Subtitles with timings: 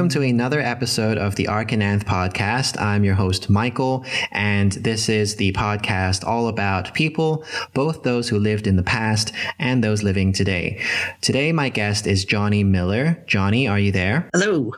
[0.00, 2.80] Welcome to another episode of the Arch and Anth podcast.
[2.80, 7.44] I'm your host, Michael, and this is the podcast all about people,
[7.74, 10.82] both those who lived in the past and those living today.
[11.20, 13.22] Today, my guest is Johnny Miller.
[13.26, 14.26] Johnny, are you there?
[14.32, 14.72] Hello.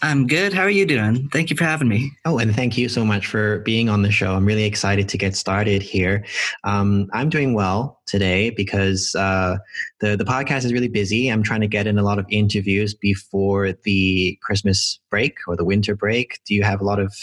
[0.00, 0.52] I'm good.
[0.52, 1.28] How are you doing?
[1.30, 2.12] Thank you for having me.
[2.24, 4.32] Oh, and thank you so much for being on the show.
[4.32, 6.24] I'm really excited to get started here.
[6.62, 9.58] Um, I'm doing well today because uh,
[10.00, 11.28] the the podcast is really busy.
[11.28, 15.64] I'm trying to get in a lot of interviews before the Christmas break or the
[15.64, 16.40] winter break.
[16.46, 17.14] Do you have a lot of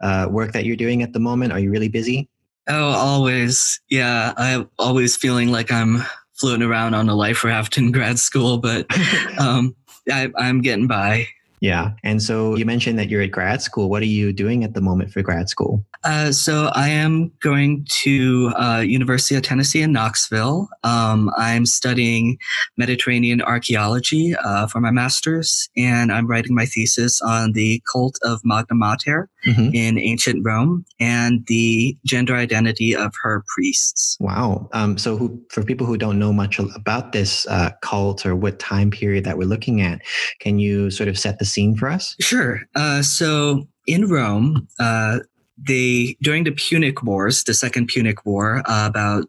[0.00, 1.52] uh, work that you're doing at the moment?
[1.52, 2.28] Are you really busy?
[2.68, 3.80] Oh, always.
[3.90, 8.58] Yeah, I'm always feeling like I'm floating around on a life raft in grad school,
[8.58, 8.86] but
[9.38, 9.74] um,
[10.10, 11.26] I, I'm getting by.
[11.64, 11.92] Yeah.
[12.02, 13.88] And so you mentioned that you're at grad school.
[13.88, 15.82] What are you doing at the moment for grad school?
[16.04, 20.68] Uh, so I am going to uh, University of Tennessee in Knoxville.
[20.82, 22.36] Um, I'm studying
[22.76, 28.42] Mediterranean archaeology uh, for my master's, and I'm writing my thesis on the cult of
[28.44, 29.70] Magna Mater mm-hmm.
[29.72, 34.18] in ancient Rome and the gender identity of her priests.
[34.20, 34.68] Wow.
[34.74, 38.58] Um, so who, for people who don't know much about this uh, cult or what
[38.58, 40.02] time period that we're looking at,
[40.40, 42.16] can you sort of set the scene for us?
[42.20, 42.60] Sure.
[42.74, 45.20] Uh, so in Rome, uh,
[45.56, 49.24] they during the Punic Wars, the Second Punic War, uh, about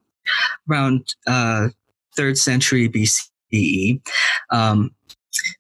[0.69, 1.69] around uh,
[2.15, 4.01] third century BCE,
[4.49, 4.91] um,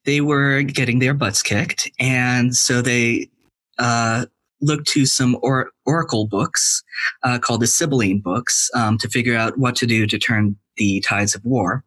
[0.05, 3.29] they were getting their butts kicked, and so they
[3.77, 4.25] uh,
[4.61, 6.83] looked to some or- oracle books
[7.23, 10.99] uh, called the Sibylline books um, to figure out what to do to turn the
[11.01, 11.83] tides of war.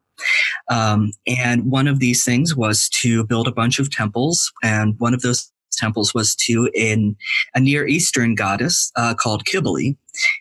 [0.70, 5.14] Um, and one of these things was to build a bunch of temples, and one
[5.14, 7.16] of those temples was to in
[7.54, 9.94] a Near Eastern goddess uh, called Cybele.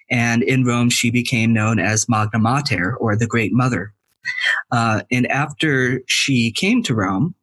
[0.09, 3.93] And in Rome, she became known as Magna Mater or the Great Mother.
[4.71, 7.35] Uh, and after she came to Rome,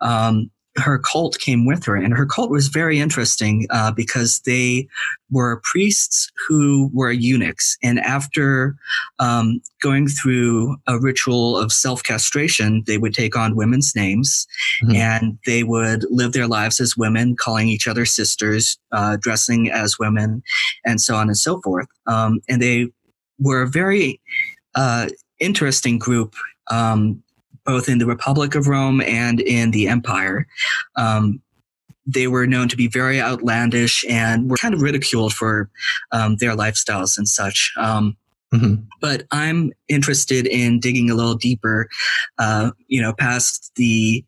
[0.00, 4.88] um, her cult came with her, and her cult was very interesting uh, because they
[5.30, 7.76] were priests who were eunuchs.
[7.82, 8.74] And after
[9.18, 14.46] um, going through a ritual of self castration, they would take on women's names
[14.82, 14.96] mm-hmm.
[14.96, 19.98] and they would live their lives as women, calling each other sisters, uh, dressing as
[19.98, 20.42] women,
[20.84, 21.88] and so on and so forth.
[22.06, 22.88] Um, and they
[23.38, 24.20] were a very
[24.74, 26.34] uh, interesting group.
[26.70, 27.21] Um,
[27.64, 30.46] both in the Republic of Rome and in the Empire.
[30.96, 31.40] Um,
[32.06, 35.70] they were known to be very outlandish and were kind of ridiculed for
[36.10, 37.72] um, their lifestyles and such.
[37.76, 38.16] Um,
[38.52, 38.82] mm-hmm.
[39.00, 41.88] But I'm interested in digging a little deeper,
[42.38, 44.24] uh, you know, past the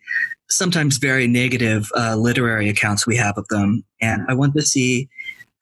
[0.49, 3.85] sometimes very negative uh, literary accounts we have of them.
[4.01, 5.09] And I want to see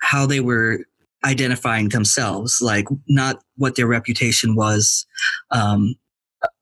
[0.02, 0.80] how they were
[1.24, 5.06] identifying themselves, like not what their reputation was
[5.50, 5.94] um,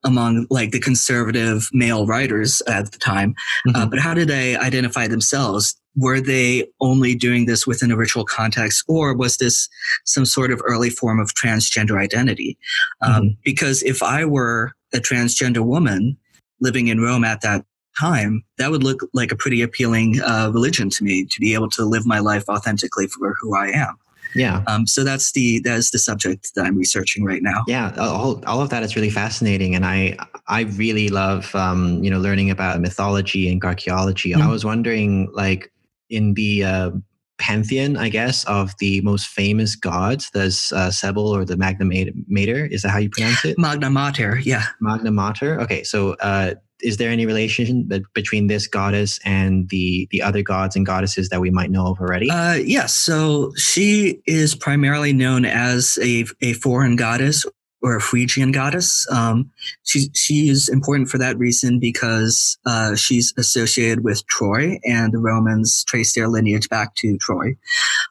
[0.05, 3.35] among like the conservative male writers at the time.
[3.69, 3.83] Uh, mm-hmm.
[3.83, 5.77] Uh, but how did they identify themselves?
[5.97, 9.69] Were they only doing this within a ritual context, or was this
[10.05, 12.57] some sort of early form of transgender identity?
[13.03, 13.29] Um, mm-hmm.
[13.45, 16.17] Because if I were a transgender woman
[16.61, 17.65] living in Rome at that
[17.99, 21.69] time, that would look like a pretty appealing uh, religion to me to be able
[21.71, 23.99] to live my life authentically for who I am.
[24.35, 24.63] Yeah.
[24.67, 27.65] Um, so that's the that's the subject that I'm researching right now.
[27.67, 32.11] Yeah, all, all of that is really fascinating, and I I really love um, you
[32.11, 34.33] know learning about mythology and archaeology.
[34.33, 34.43] Mm-hmm.
[34.43, 35.73] I was wondering, like
[36.09, 36.91] in the uh,
[37.39, 41.87] pantheon, I guess, of the most famous gods, there's uh, Cybele or the Magna
[42.29, 42.67] Mater.
[42.67, 43.59] Is that how you pronounce it?
[43.59, 44.39] Magna Mater.
[44.41, 44.65] Yeah.
[44.81, 45.61] Magna Mater.
[45.61, 46.15] Okay, so.
[46.15, 51.29] Uh, is there any relation between this goddess and the the other gods and goddesses
[51.29, 52.31] that we might know of already?
[52.31, 52.97] Uh, yes.
[52.97, 57.45] So she is primarily known as a, a foreign goddess
[57.83, 59.07] or a Phrygian goddess.
[59.11, 59.51] Um,
[59.85, 65.19] she she is important for that reason because uh, she's associated with Troy, and the
[65.19, 67.57] Romans trace their lineage back to Troy,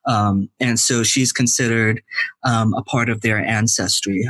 [0.05, 2.01] um, and so she's considered
[2.43, 4.27] um, a part of their ancestry.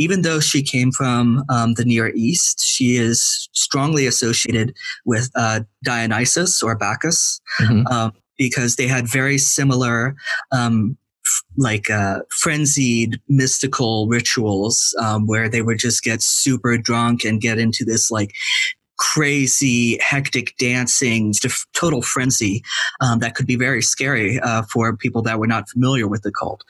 [0.00, 4.74] Even though she came from um, the Near East, she is strongly associated
[5.04, 7.40] with uh, Dionysus or Bacchus.
[7.60, 7.86] Mm-hmm.
[7.86, 10.16] Um, because they had very similar
[10.50, 10.96] um,
[11.58, 17.58] like uh, frenzied mystical rituals um, where they would just get super drunk and get
[17.58, 18.32] into this like
[19.00, 21.32] crazy, hectic dancing,
[21.72, 22.62] total frenzy
[23.00, 26.30] um, that could be very scary uh, for people that were not familiar with the
[26.30, 26.62] cult.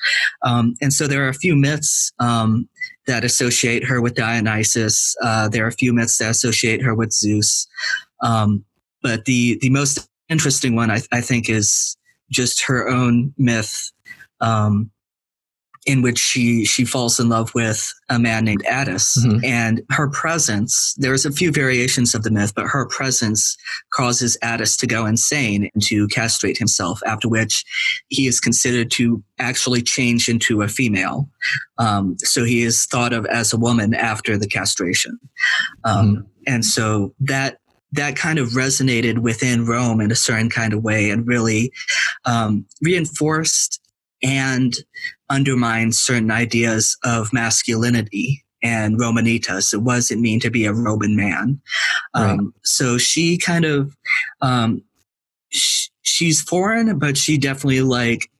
[0.43, 2.69] Um, and so there are a few myths um,
[3.09, 5.17] that associate her with Dionysus.
[5.21, 7.67] Uh, there are a few myths that associate her with Zeus.
[8.23, 8.65] Um,
[9.03, 11.97] but the the most interesting one, I, I think, is
[12.31, 13.91] just her own myth
[14.41, 14.91] um,
[15.87, 19.45] in which she she falls in love with a man named Attis, mm-hmm.
[19.45, 20.95] and her presence.
[20.99, 23.57] There's a few variations of the myth, but her presence
[23.93, 27.01] causes Attis to go insane and to castrate himself.
[27.07, 27.65] After which,
[28.09, 31.29] he is considered to actually change into a female.
[31.79, 35.19] Um, so he is thought of as a woman after the castration,
[35.85, 36.23] um, mm-hmm.
[36.47, 37.59] and so that
[37.93, 41.73] that kind of resonated within Rome in a certain kind of way and really
[42.25, 43.81] um, reinforced
[44.23, 44.75] and
[45.29, 49.73] undermined certain ideas of masculinity and Romanitas.
[49.73, 51.61] It wasn't mean to be a Roman man.
[52.15, 52.33] Right.
[52.33, 53.97] Um, so she kind of,
[54.43, 54.83] um,
[55.49, 58.31] sh- she's foreign, but she definitely like,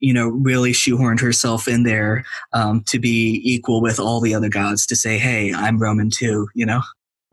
[0.00, 4.50] you know, really shoehorned herself in there um, to be equal with all the other
[4.50, 6.82] gods to say, hey, I'm Roman too, you know?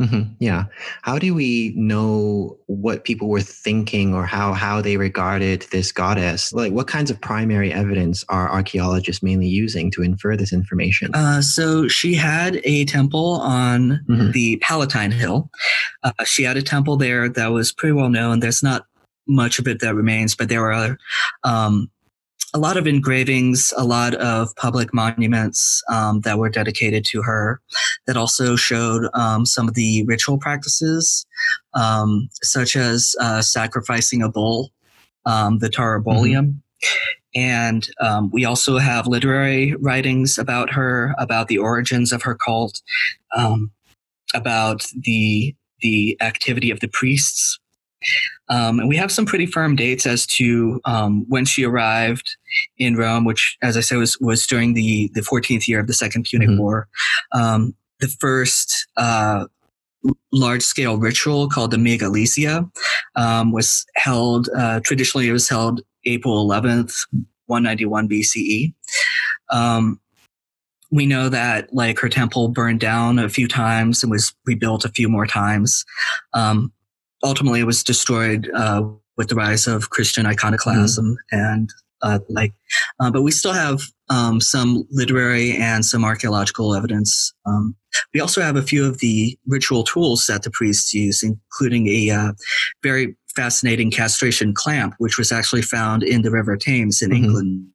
[0.02, 0.34] Mm-hmm.
[0.40, 0.66] Yeah.
[1.04, 6.52] How do we know what people were thinking or how, how they regarded this goddess?
[6.54, 11.14] Like, what kinds of primary evidence are archaeologists mainly using to infer this information?
[11.14, 14.32] Uh, so, she had a temple on mm-hmm.
[14.32, 15.50] the Palatine Hill.
[16.04, 18.40] Uh, she had a temple there that was pretty well known.
[18.40, 18.86] There's not
[19.28, 20.98] much of it that remains, but there were
[21.44, 21.90] um,
[22.54, 27.62] a lot of engravings, a lot of public monuments um, that were dedicated to her
[28.08, 31.26] that also showed um, some of the ritual practices,
[31.74, 34.72] um, such as uh, sacrificing a bull,
[35.26, 36.56] um, the Taurobolium.
[36.84, 36.90] Mm-hmm.
[37.34, 42.82] And um, we also have literary writings about her, about the origins of her cult,
[43.36, 43.72] um,
[44.34, 47.60] about the the activity of the priests
[48.50, 52.36] um, and we have some pretty firm dates as to um, when she arrived
[52.78, 55.94] in Rome, which, as I said, was, was during the, the 14th year of the
[55.94, 56.60] Second Punic mm-hmm.
[56.60, 56.88] War.
[57.32, 59.46] Um, the first uh,
[60.34, 62.70] large scale ritual called the Megalesia
[63.16, 67.08] um, was held, uh, traditionally, it was held April 11th,
[67.46, 68.74] 191 BCE
[69.52, 70.00] um,
[70.92, 74.90] we know that like her temple burned down a few times and was rebuilt a
[74.90, 75.86] few more times.
[76.34, 76.74] Um,
[77.24, 78.84] ultimately it was destroyed uh,
[79.18, 81.40] with the rise of Christian iconoclasm mm-hmm.
[81.40, 81.70] and
[82.02, 82.54] uh, like,
[83.00, 87.34] uh, but we still have um, some literary and some archaeological evidence.
[87.46, 87.76] Um,
[88.14, 92.10] we also have a few of the ritual tools that the priests use, including a
[92.10, 92.32] uh,
[92.82, 97.24] very fascinating castration clamp, which was actually found in the River Thames in mm-hmm.
[97.24, 97.68] England,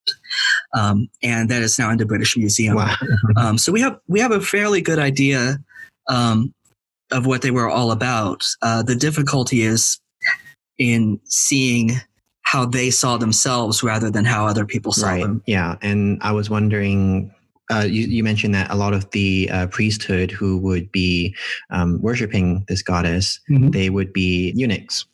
[0.74, 2.76] um, and that is now in the British Museum.
[2.76, 2.94] Wow.
[3.36, 5.58] Um, so we have we have a fairly good idea
[6.08, 6.54] um,
[7.10, 8.46] of what they were all about.
[8.62, 10.00] Uh, the difficulty is
[10.78, 11.92] in seeing
[12.42, 15.22] how they saw themselves rather than how other people saw right.
[15.22, 15.42] them.
[15.46, 17.32] Yeah, and I was wondering.
[17.68, 21.34] Uh, you, you, mentioned that a lot of the uh, priesthood who would be
[21.70, 23.70] um, worshiping this goddess, mm-hmm.
[23.70, 25.04] they would be eunuchs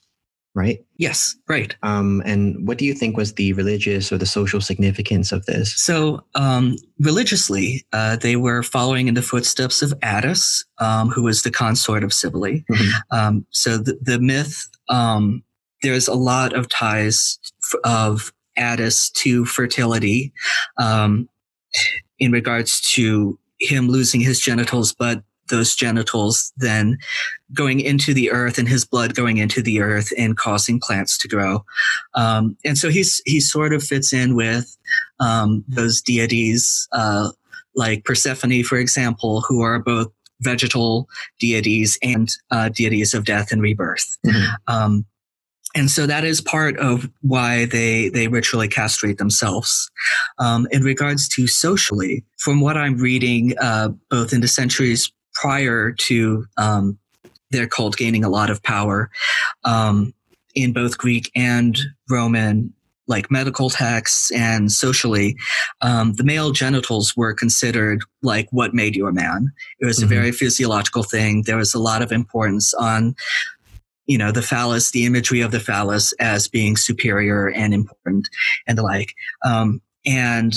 [0.54, 0.84] right?
[0.96, 1.74] Yes, right.
[1.82, 5.74] Um, and what do you think was the religious or the social significance of this?
[5.82, 11.42] So, um, religiously, uh, they were following in the footsteps of Attis, um, who was
[11.42, 12.60] the consort of Cybele.
[12.70, 12.90] Mm-hmm.
[13.10, 15.42] Um, so, the, the myth, um,
[15.82, 17.38] there's a lot of ties
[17.84, 20.32] of Attis to fertility
[20.78, 21.28] um,
[22.18, 25.22] in regards to him losing his genitals, but
[25.52, 26.98] those genitals then
[27.52, 31.28] going into the earth and his blood going into the earth and causing plants to
[31.28, 31.62] grow.
[32.14, 34.76] Um, and so he's he sort of fits in with
[35.20, 37.28] um, those deities uh,
[37.76, 40.08] like Persephone, for example, who are both
[40.40, 41.06] vegetal
[41.38, 44.16] deities and uh, deities of death and rebirth.
[44.26, 44.54] Mm-hmm.
[44.66, 45.06] Um,
[45.74, 49.90] and so that is part of why they they ritually castrate themselves.
[50.38, 55.92] Um, in regards to socially, from what I'm reading, uh, both in the centuries prior
[55.92, 56.98] to um,
[57.50, 59.10] their cult gaining a lot of power
[59.64, 60.12] um,
[60.54, 61.78] in both Greek and
[62.10, 62.72] Roman,
[63.06, 65.36] like medical texts and socially,
[65.80, 69.52] um, the male genitals were considered like what made you a man.
[69.80, 70.06] It was mm-hmm.
[70.06, 71.42] a very physiological thing.
[71.46, 73.14] There was a lot of importance on
[74.06, 78.28] you know the phallus the imagery of the phallus as being superior and important
[78.66, 80.54] and the like um, and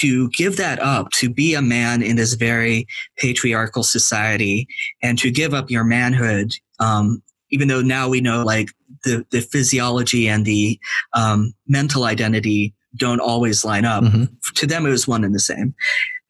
[0.00, 2.86] to give that up, to be a man in this very
[3.18, 4.66] patriarchal society,
[5.02, 8.70] and to give up your manhood, um, even though now we know like
[9.04, 10.78] the, the physiology and the
[11.12, 14.04] um, mental identity don't always line up.
[14.04, 14.24] Mm-hmm.
[14.54, 15.74] To them, it was one and the same.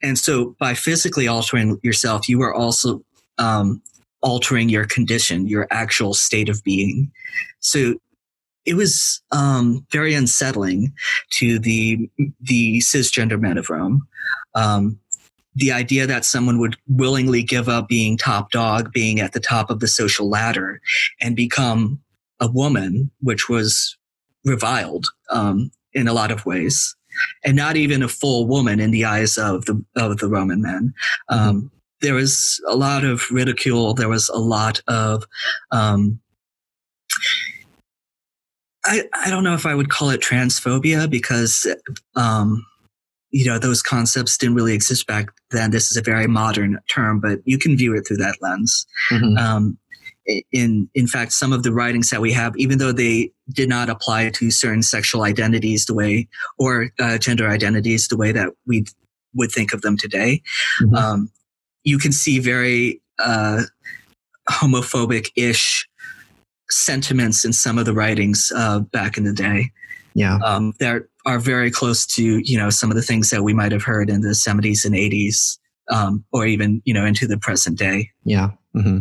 [0.02, 3.04] And so by physically altering yourself, you are also
[3.38, 3.82] um,
[4.20, 7.10] altering your condition, your actual state of being.
[7.60, 7.94] So
[8.64, 10.92] it was um, very unsettling
[11.30, 12.08] to the
[12.40, 14.06] the cisgender men of Rome.
[14.54, 14.98] Um,
[15.54, 19.68] the idea that someone would willingly give up being top dog, being at the top
[19.68, 20.80] of the social ladder,
[21.20, 22.00] and become
[22.40, 23.96] a woman, which was
[24.44, 26.96] reviled um, in a lot of ways.
[27.44, 30.94] and not even a full woman in the eyes of the of the Roman men.
[31.28, 33.94] Um, there was a lot of ridicule.
[33.94, 35.24] There was a lot of
[35.70, 36.20] um,
[38.84, 41.66] I, I don't know if I would call it transphobia because
[42.16, 42.66] um,
[43.30, 45.70] you know those concepts didn't really exist back then.
[45.70, 48.86] This is a very modern term, but you can view it through that lens.
[49.10, 49.38] Mhm.
[49.38, 49.78] Um,
[50.52, 53.88] in in fact, some of the writings that we have, even though they did not
[53.88, 58.84] apply to certain sexual identities the way or uh, gender identities the way that we
[59.34, 60.42] would think of them today,
[60.80, 60.96] Mhm.
[60.96, 61.30] um,
[61.84, 63.62] you can see very uh,
[64.48, 65.88] homophobic ish
[66.72, 69.70] sentiments in some of the writings uh, back in the day
[70.14, 70.38] yeah.
[70.44, 73.72] um, that are very close to you know some of the things that we might
[73.72, 75.58] have heard in the 70s and 80s
[75.90, 78.50] um, or even you know into the present day Yeah.
[78.74, 79.00] Hmm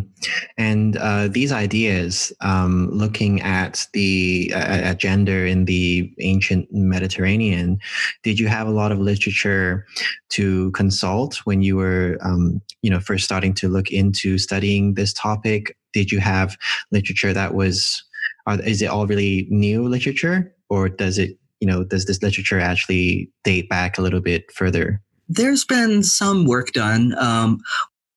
[0.57, 7.79] And uh, these ideas, um, looking at the uh, at gender in the ancient Mediterranean,
[8.23, 9.85] did you have a lot of literature
[10.31, 15.13] to consult when you were, um, you know, first starting to look into studying this
[15.13, 15.77] topic?
[15.93, 16.57] Did you have
[16.91, 18.03] literature that was,
[18.47, 22.59] are, is it all really new literature, or does it, you know, does this literature
[22.59, 25.01] actually date back a little bit further?
[25.31, 27.59] there's been some work done um,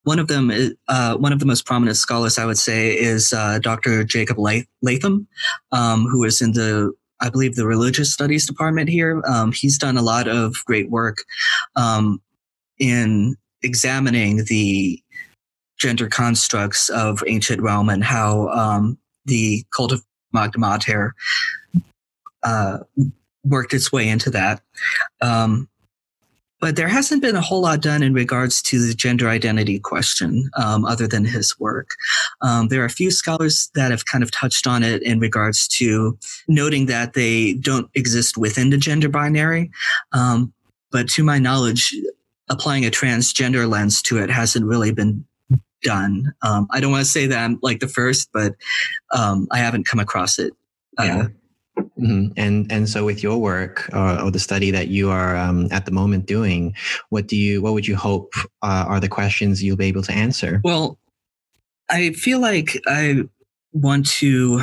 [0.04, 3.32] one of them is, uh, one of the most prominent scholars i would say is
[3.32, 5.26] uh, dr jacob latham
[5.72, 9.22] um, who is in the i believe the religious studies department here.
[9.26, 11.24] Um, he's done a lot of great work
[11.74, 12.20] um,
[12.78, 15.02] in examining the
[15.78, 21.14] gender constructs of ancient rome and how um, the cult of magna mater
[22.42, 22.78] uh,
[23.44, 24.60] worked its way into that.
[25.20, 25.68] Um,
[26.60, 30.50] but there hasn't been a whole lot done in regards to the gender identity question
[30.56, 31.90] um, other than his work.
[32.40, 35.68] Um, there are a few scholars that have kind of touched on it in regards
[35.68, 36.18] to
[36.48, 39.70] noting that they don't exist within the gender binary.
[40.12, 40.52] Um,
[40.90, 41.94] but to my knowledge,
[42.48, 45.24] applying a transgender lens to it hasn't really been
[45.82, 46.32] done.
[46.42, 48.54] Um, I don't want to say that I'm like the first, but
[49.12, 50.52] um, I haven't come across it.
[50.98, 51.26] Uh, Yeah.
[51.96, 55.68] Hmm And and so with your work uh, or the study that you are um,
[55.70, 56.74] at the moment doing,
[57.10, 58.32] what do you what would you hope
[58.62, 60.60] uh, are the questions you'll be able to answer?
[60.64, 60.98] Well,
[61.90, 63.22] I feel like I
[63.72, 64.62] want to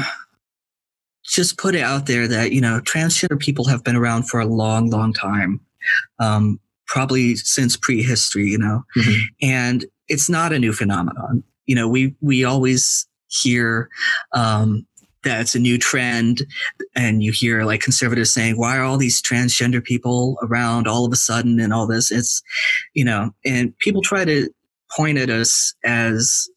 [1.23, 4.45] just put it out there that, you know, transgender people have been around for a
[4.45, 5.59] long, long time,
[6.19, 9.19] um, probably since prehistory, you know, Mhm.
[9.41, 11.43] and it's not a new phenomenon.
[11.67, 13.89] You know, we, we always hear,
[14.33, 14.85] um,
[15.23, 16.41] that it's a new trend
[16.95, 21.13] and you hear like conservatives saying why are all these transgender people around all of
[21.13, 22.11] a sudden and all this?
[22.11, 22.41] It's
[22.93, 24.49] you know and people try to
[24.95, 26.49] point at us as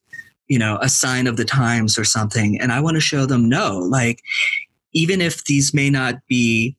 [0.48, 3.48] you know a sign of the times or something and i want to show them
[3.48, 4.20] no like
[4.92, 6.76] even if these may not be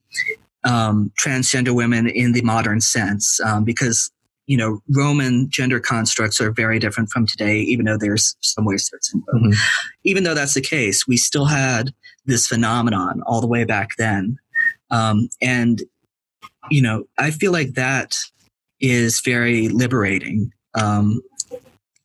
[0.63, 4.11] um, transgender women in the modern sense um, because
[4.47, 8.89] you know roman gender constructs are very different from today even though there's some ways
[8.89, 9.55] both Mhm.
[10.03, 11.93] even though that's the case we still had
[12.25, 14.37] this phenomenon all the way back then
[14.91, 15.81] um, and
[16.69, 18.15] you know i feel like that
[18.79, 21.21] is very liberating um,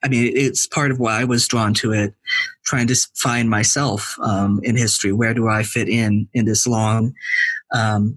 [0.03, 2.15] I mean, it's part of why I was drawn to it,
[2.65, 5.13] trying to find myself um, in history.
[5.13, 7.13] Where do I fit in in this long,
[7.75, 8.17] um,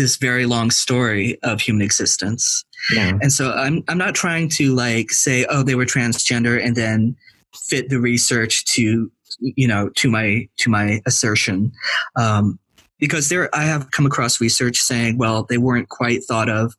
[0.00, 2.64] this very long story of human existence?
[2.94, 3.18] Yeah.
[3.20, 7.16] And so I'm I'm not trying to like say, oh, they were transgender, and then
[7.54, 11.72] fit the research to you know to my to my assertion.
[12.16, 12.58] Um,
[12.98, 16.74] because there, I have come across research saying, well, they weren't quite thought of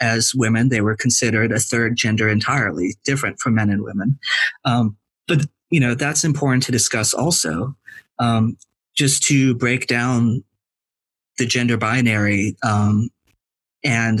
[0.00, 4.18] as women; they were considered a third gender entirely, different from men and women.
[4.64, 4.96] Um,
[5.28, 7.76] but you know, that's important to discuss also,
[8.18, 8.56] um,
[8.94, 10.44] just to break down
[11.38, 13.08] the gender binary um,
[13.84, 14.20] and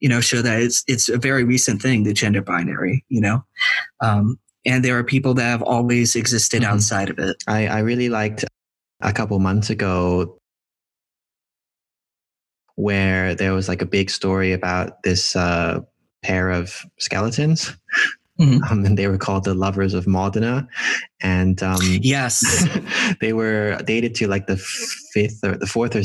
[0.00, 3.04] you know show that it's it's a very recent thing, the gender binary.
[3.08, 3.44] You know.
[4.00, 6.66] Um, and there are people that have always existed Mhm.
[6.66, 7.36] outside of it.
[7.46, 8.44] I, I really liked
[9.00, 10.38] a couple months ago
[12.74, 15.80] where there was like a big story about this uh,
[16.22, 17.72] pair of skeletons.
[18.40, 18.60] Mhm.
[18.70, 20.68] Um, and they were called the lovers of Modena.
[21.22, 22.66] And um, Yes.
[23.20, 26.02] they were dated to like the fifth or the fourth or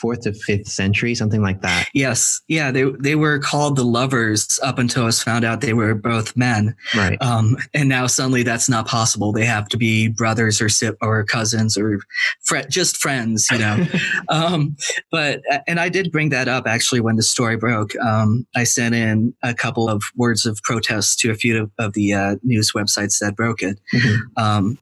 [0.00, 1.88] fourth to fifth century, something like that.
[1.92, 5.72] Yes, yeah, they they were called the lovers up until it was found out they
[5.74, 7.20] were both men, Right.
[7.22, 9.32] um, and now suddenly that's not possible.
[9.32, 11.98] They have to be brothers or si- or cousins or
[12.44, 13.86] fr- just friends, you know.
[14.28, 14.76] um,
[15.10, 17.96] but and I did bring that up actually when the story broke.
[17.96, 21.92] Um, I sent in a couple of words of protest to a few of, of
[21.94, 23.80] the uh, news websites that broke it.
[23.94, 24.18] Mhm.
[24.36, 24.78] Um,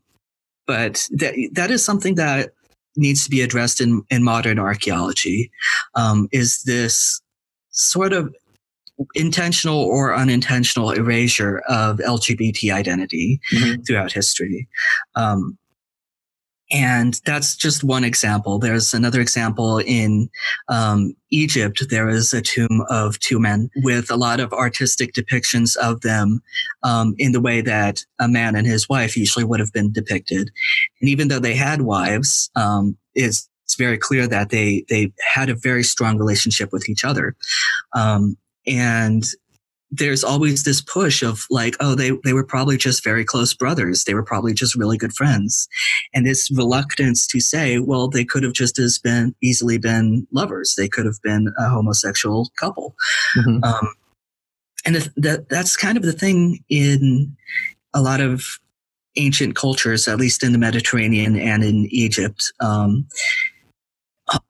[0.66, 2.50] but that that is something that
[2.96, 5.50] needs to be addressed in, in modern archaeology
[5.94, 7.20] um, is this
[7.70, 8.34] sort of
[9.14, 13.82] intentional or unintentional erasure of LGBT identity mm-hmm.
[13.82, 14.68] throughout history.
[15.14, 15.58] Um,
[16.70, 18.58] and that's just one example.
[18.58, 20.28] There's another example in
[20.68, 21.84] um, Egypt.
[21.90, 26.40] There is a tomb of two men with a lot of artistic depictions of them
[26.82, 30.50] um, in the way that a man and his wife usually would have been depicted.
[31.00, 35.50] And even though they had wives, um, it's, it's very clear that they they had
[35.50, 37.36] a very strong relationship with each other.
[37.94, 39.24] Um, and
[39.90, 44.04] there's always this push of like, oh, they, they were probably just very close brothers.
[44.04, 45.68] They were probably just really good friends.
[46.12, 50.74] And this reluctance to say, well, they could have just as been easily been lovers.
[50.76, 52.94] They could have been a homosexual couple.
[53.36, 53.64] Mm-hmm.
[53.64, 53.94] Um,
[54.84, 57.36] and that, that's kind of the thing in
[57.94, 58.44] a lot of
[59.16, 62.52] ancient cultures, at least in the Mediterranean and in Egypt.
[62.60, 63.06] Um,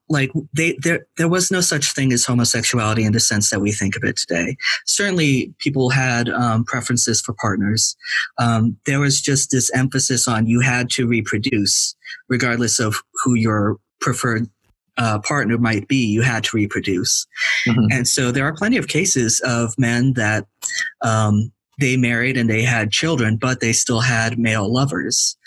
[0.09, 3.71] like they there there was no such thing as homosexuality in the sense that we
[3.71, 4.55] think of it today.
[4.85, 7.95] Certainly, people had um, preferences for partners.
[8.39, 11.95] Um, there was just this emphasis on you had to reproduce,
[12.29, 14.49] regardless of who your preferred
[14.97, 16.05] uh, partner might be.
[16.05, 17.27] You had to reproduce,
[17.67, 17.85] mm-hmm.
[17.91, 20.47] and so there are plenty of cases of men that
[21.03, 25.37] um, they married and they had children, but they still had male lovers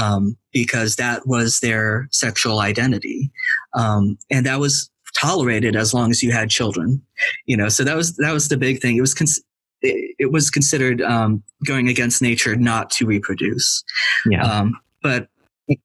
[0.00, 3.30] um, because that was their sexual identity,
[3.74, 7.02] um, and that was tolerated as long as you had children.
[7.46, 8.96] You know, so that was that was the big thing.
[8.96, 9.14] It was.
[9.14, 9.42] Cons-
[9.82, 13.82] it, it was considered um, going against nature not to reproduce.
[14.26, 14.44] Yeah.
[14.44, 15.28] Um, but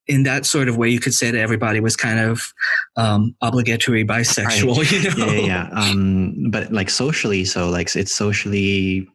[0.08, 2.54] in that sort of way, you could say that everybody was kind of
[2.98, 4.78] um, obligatory bisexual.
[4.78, 4.92] Right.
[5.16, 5.32] You know?
[5.32, 5.70] Yeah, yeah.
[5.72, 9.08] Um, but like socially, so like it's socially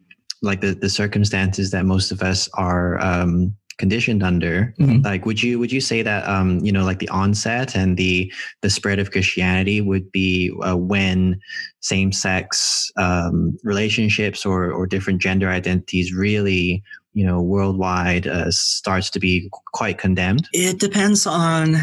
[0.43, 5.01] like the, the circumstances that most of us are um, conditioned under mm-hmm.
[5.01, 8.31] like would you would you say that um, you know like the onset and the
[8.61, 11.41] the spread of christianity would be uh, when
[11.81, 16.83] same-sex um, relationships or or different gender identities really
[17.15, 21.77] you know worldwide uh, starts to be quite condemned it depends on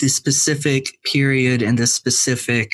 [0.00, 2.72] the specific period and the specific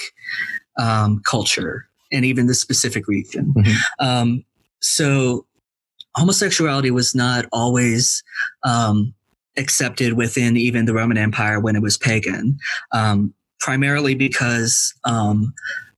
[0.81, 4.41] um, culture and even the specific region mm-hmm.
[4.85, 5.47] So
[6.15, 8.23] homosexuality was not always
[8.65, 9.15] um,
[9.57, 12.59] accepted within even the Roman Empire when it was pagan,
[12.93, 15.55] um, primarily because um,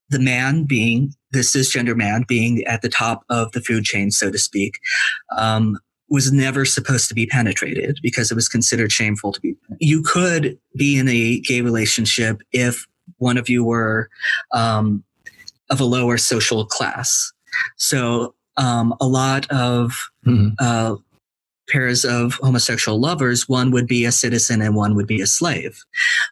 [0.08, 4.30] the man being the cisgender man being at the top of the food chain, so
[4.30, 4.78] to speak,
[5.36, 5.76] um,
[6.08, 9.56] was never supposed to be penetrated because it was considered shameful to be.
[9.80, 12.86] You could be in a gay relationship if
[13.18, 14.08] one of you were
[14.52, 15.02] um,
[15.70, 17.32] of a lower social class.
[17.76, 20.48] So um, a lot of mm-hmm.
[20.58, 20.96] uh,
[21.68, 25.84] pairs of homosexual lovers, one would be a citizen and one would be a slave.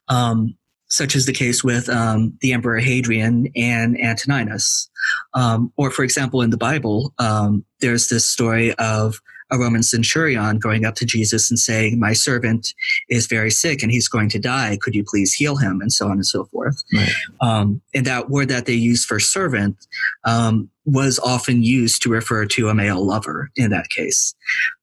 [0.08, 0.56] Um,
[0.88, 4.88] such as the case with um, the Emperor Hadrian and Antinous.
[5.32, 10.58] Um, or, for example, in the Bible, um, there's this story of a Roman centurion
[10.58, 12.74] going up to Jesus and saying, My servant
[13.08, 14.78] is very sick and he's going to die.
[14.80, 15.80] Could you please heal him?
[15.80, 16.82] And so on and so forth.
[16.92, 17.12] Right.
[17.40, 19.76] Um, and that word that they use for servant
[20.24, 24.34] um, was often used to refer to a male lover in that case,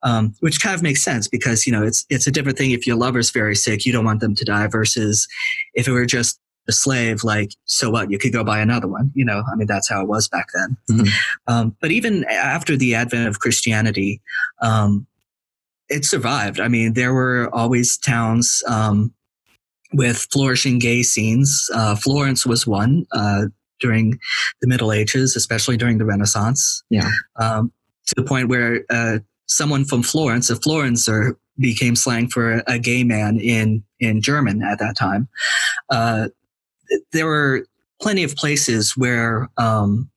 [0.03, 2.87] um, which kind of makes sense because, you know, it's, it's a different thing if
[2.87, 5.27] your lover's very sick, you don't want them to die versus
[5.73, 8.11] if it were just a slave, like, so what?
[8.11, 9.11] You could go buy another one.
[9.13, 10.77] You know, I mean, that's how it was back then.
[10.89, 11.07] Mm-hmm.
[11.47, 14.21] Um, but even after the advent of Christianity,
[14.61, 15.07] um,
[15.89, 16.59] it survived.
[16.59, 19.13] I mean, there were always towns um,
[19.93, 21.69] with flourishing gay scenes.
[21.73, 23.47] Uh, Florence was one uh,
[23.79, 24.19] during
[24.61, 26.83] the Middle Ages, especially during the Renaissance.
[26.89, 27.11] Yeah.
[27.37, 27.73] Um,
[28.07, 33.03] to the point where uh, someone from Florence, a Florencer, became slang for a gay
[33.03, 35.27] man in in German at that time.
[35.89, 36.29] Uh,
[37.11, 37.65] there were
[38.01, 40.09] plenty of places where, um,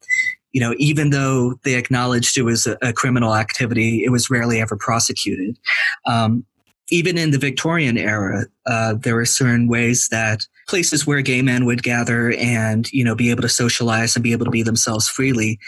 [0.52, 4.60] you know, even though they acknowledged it was a, a criminal activity, it was rarely
[4.60, 5.58] ever prosecuted.
[6.06, 6.44] Um,
[6.90, 11.64] even in the Victorian era, uh, there were certain ways that places where gay men
[11.64, 15.08] would gather and you know be able to socialize and be able to be themselves
[15.08, 15.58] freely,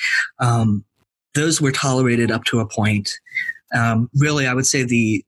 [0.41, 0.85] um,
[1.35, 3.11] those were tolerated up to a point.
[3.75, 5.25] Um, really, I would say the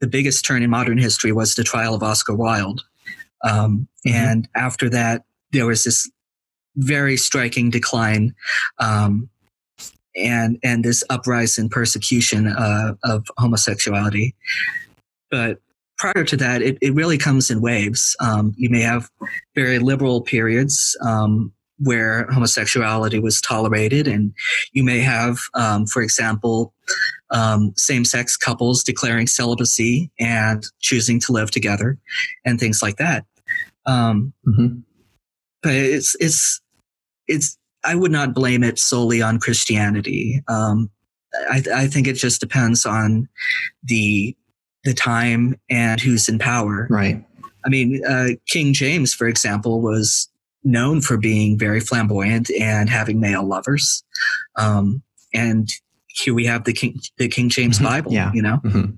[0.00, 2.82] the biggest turn in modern history was the trial of Oscar Wilde,
[3.42, 4.16] um, mm-hmm.
[4.16, 6.10] And after that, there was this
[6.76, 8.34] very striking decline
[8.78, 9.28] um,
[10.16, 14.34] and and this uprising in persecution uh, of homosexuality.
[15.30, 15.60] But
[15.98, 18.16] prior to that, it, it really comes in waves.
[18.20, 19.10] Um, you may have
[19.54, 24.32] very liberal periods um, where homosexuality was tolerated, and
[24.72, 26.72] you may have, um, for example,
[27.30, 31.98] um, same-sex couples declaring celibacy and choosing to live together,
[32.44, 33.24] and things like that.
[33.86, 34.80] Um, mm-hmm.
[35.62, 36.60] But it's it's
[37.26, 37.58] it's.
[37.84, 40.42] I would not blame it solely on Christianity.
[40.48, 40.90] Um,
[41.48, 43.28] I, I think it just depends on
[43.84, 44.36] the
[44.84, 46.86] the time and who's in power.
[46.90, 47.24] Right.
[47.64, 50.28] I mean, uh, King James, for example, was
[50.68, 54.04] known for being very flamboyant and having male lovers.
[54.56, 55.02] Um,
[55.34, 55.68] and
[56.08, 57.86] here we have the King, the King James mm-hmm.
[57.86, 58.12] Bible.
[58.12, 58.30] Yeah.
[58.32, 58.60] You know.
[58.64, 58.92] Mm-hmm.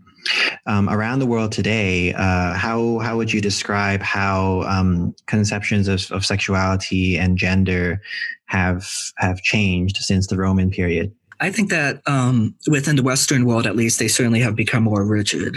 [0.67, 6.13] Um, around the world today, uh, how how would you describe how um, conceptions of,
[6.13, 8.03] of sexuality and gender
[8.45, 11.11] have have changed since the Roman period?
[11.41, 15.07] I think that um, within the Western world, at least, they certainly have become more
[15.07, 15.57] rigid.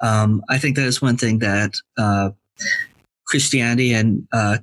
[0.00, 2.30] Um, I think that is one thing that uh,
[3.26, 4.58] Christianity and uh,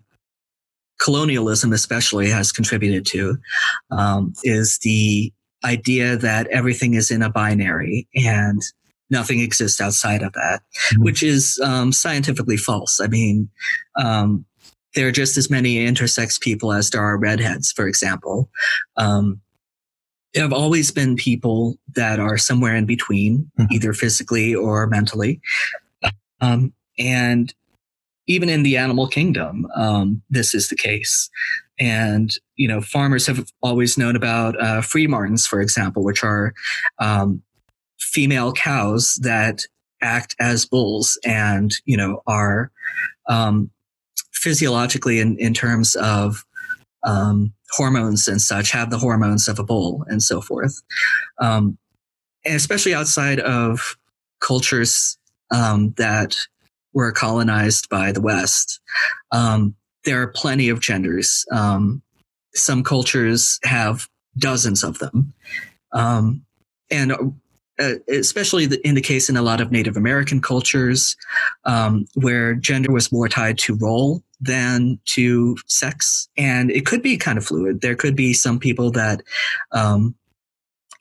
[1.03, 3.37] colonialism, especially, has contributed to
[3.91, 5.31] um, is the
[5.65, 8.61] idea that everything is in a binary and
[9.09, 11.03] nothing exists outside of that, mm-hmm.
[11.03, 12.99] which is um, scientifically false.
[12.99, 13.49] I mean,
[14.01, 14.45] um,
[14.95, 18.49] there are just as many intersex people as there are redheads, for example.
[18.97, 19.41] Um,
[20.33, 23.71] there have always been people that are somewhere in between, mm-hmm.
[23.71, 25.41] either physically or mentally.
[26.41, 27.53] Um, and
[28.27, 31.29] even in the animal kingdom, um, this is the case.
[31.79, 36.53] And, you know, farmers have always known about uh, Freemartins, for example, which are
[36.99, 37.41] um,
[37.99, 39.63] female cows that
[40.01, 42.71] act as bulls and, you know, are
[43.27, 43.71] um,
[44.31, 46.45] physiologically in, in terms of
[47.03, 50.81] um, hormones and such, have the hormones of a bull and so forth.
[51.39, 51.77] Um,
[52.45, 53.97] and especially outside of
[54.41, 55.17] cultures
[55.51, 56.35] um, that
[56.93, 58.79] were colonized by the West,
[59.31, 59.75] um,
[60.05, 61.45] there are plenty of genders.
[61.51, 62.01] Um,
[62.53, 65.33] some cultures have dozens of them.
[65.91, 66.45] Um,
[66.89, 67.13] and
[67.79, 71.15] uh, especially in the case in a lot of Native American cultures,
[71.65, 76.27] um, where gender was more tied to role than to sex.
[76.37, 77.81] And it could be kind of fluid.
[77.81, 79.21] There could be some people that,
[79.71, 80.13] um,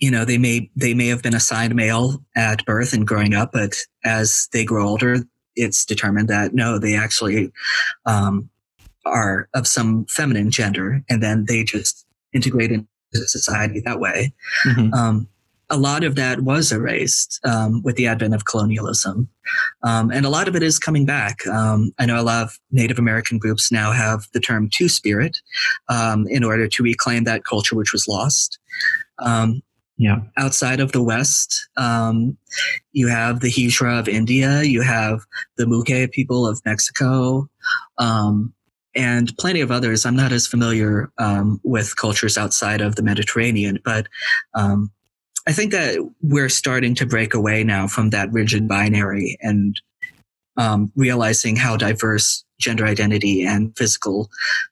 [0.00, 3.52] you know, they may they may have been assigned male at birth and growing up,
[3.52, 5.18] but as they grow older,
[5.56, 7.52] it's determined that no, they actually
[8.06, 8.48] um,
[9.04, 14.32] are of some feminine gender, and then they just integrate into society that way.
[14.66, 14.94] Mm-hmm.
[14.94, 15.28] Um,
[15.70, 19.28] a lot of that was erased um, with the advent of colonialism.
[19.82, 21.46] Um, and a lot of it is coming back.
[21.46, 25.38] Um, I know a lot of Native American groups now have the term Two Spirit
[25.88, 28.58] um, in order to reclaim that culture which was lost.
[29.18, 29.62] Um,
[29.96, 30.20] yeah.
[30.36, 32.36] Outside of the West, um,
[32.92, 35.20] you have the Hijra of India, you have
[35.56, 37.48] the Muxe people of Mexico,
[37.98, 40.04] and plenty of others.
[40.04, 41.10] I'm not as familiar
[41.62, 44.08] with cultures outside of the Mediterranean, but
[45.46, 49.80] I think that we're starting to break away now from that rigid binary and
[50.56, 54.28] um, realizing how diverse gender identity and physical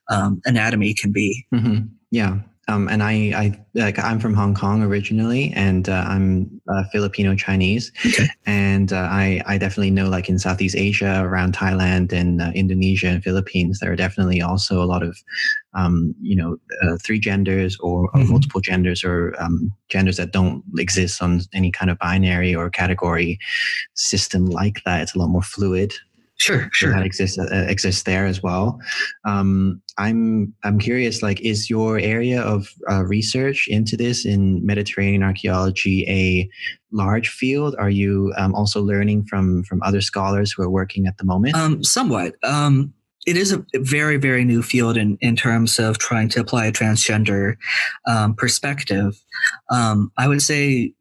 [0.09, 1.45] um, anatomy can be.
[1.53, 1.87] Mm-hmm.
[2.11, 6.83] Yeah, um, and I, I like I'm from Hong Kong originally, and uh, I'm uh,
[6.91, 8.27] Filipino Chinese, okay.
[8.45, 13.07] and uh, I I definitely know like in Southeast Asia, around Thailand and uh, Indonesia
[13.07, 15.17] and Philippines, there are definitely also a lot of
[15.73, 18.31] um, you know uh, three genders or, or mm-hmm.
[18.31, 23.39] multiple genders or um, genders that don't exist on any kind of binary or category
[23.95, 25.01] system like that.
[25.01, 25.93] It's a lot more fluid.
[26.41, 26.91] Sure, sure.
[26.91, 28.79] That exists uh, exists there as well.
[29.25, 31.21] Um, I'm I'm curious.
[31.21, 36.49] Like, is your area of uh, research into this in Mediterranean archaeology a
[36.91, 37.75] large field?
[37.77, 41.55] Are you um, also learning from from other scholars who are working at the moment?
[41.55, 42.33] Um, somewhat.
[42.43, 42.91] Um,
[43.27, 46.71] it is a very very new field in in terms of trying to apply a
[46.71, 47.55] transgender
[48.07, 49.13] um, perspective.
[49.69, 50.95] Um, I would say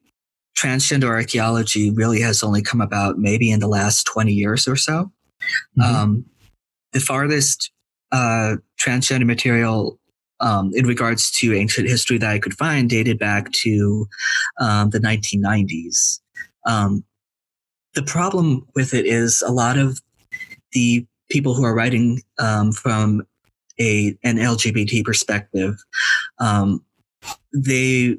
[0.55, 5.11] transgender archaeology really has only come about maybe in the last 20 years or so.
[5.79, 5.83] Mm-hmm.
[5.83, 6.25] Um,
[6.93, 7.71] the farthest
[8.13, 9.99] uh, transgender material
[10.41, 14.09] um, in regards to ancient history that I could find dated back to
[14.61, 16.21] um, the 1990s.
[16.67, 17.05] Um,
[17.95, 20.01] the problem with it is a lot of
[20.73, 23.23] the people who are writing um, from
[23.81, 25.77] a an LGBT perspective,
[26.39, 26.85] um,
[27.55, 28.19] they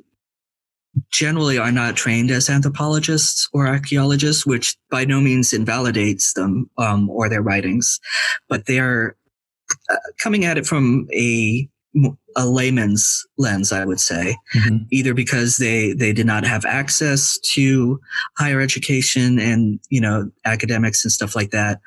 [1.11, 7.09] generally are not trained as anthropologists or archaeologists, which by no means invalidates them um,
[7.09, 7.99] or their writings,
[8.49, 9.15] but they are
[9.89, 11.67] uh, coming at it from a
[12.37, 14.77] a layman's lens, I would say, mm-hmm.
[14.91, 17.99] either because they they did not have access to
[18.37, 21.79] higher education and you know academics and stuff like that,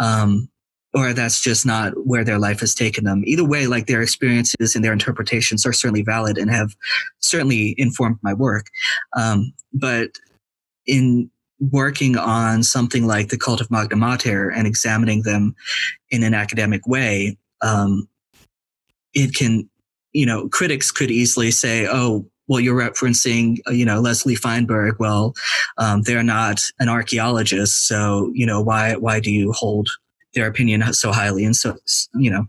[0.00, 0.48] um,
[0.94, 3.22] or that's just not where their life has taken them.
[3.26, 6.74] Either way, like their experiences and their interpretations are certainly valid and have
[7.20, 8.66] certainly informed my work.
[9.16, 10.10] Um, but
[10.86, 11.30] in
[11.70, 15.54] working on something like the cult of Magna Mater and examining them
[16.10, 18.08] in an academic way, um,
[19.14, 19.68] it can,
[20.12, 24.96] you know, critics could easily say, oh, well, you're referencing, uh, you know, Leslie Feinberg.
[24.98, 25.34] Well,
[25.78, 29.88] um, they're not an archaeologist, so you know why why do you hold
[30.34, 31.44] their opinion so highly?
[31.44, 31.76] And so
[32.14, 32.46] you know,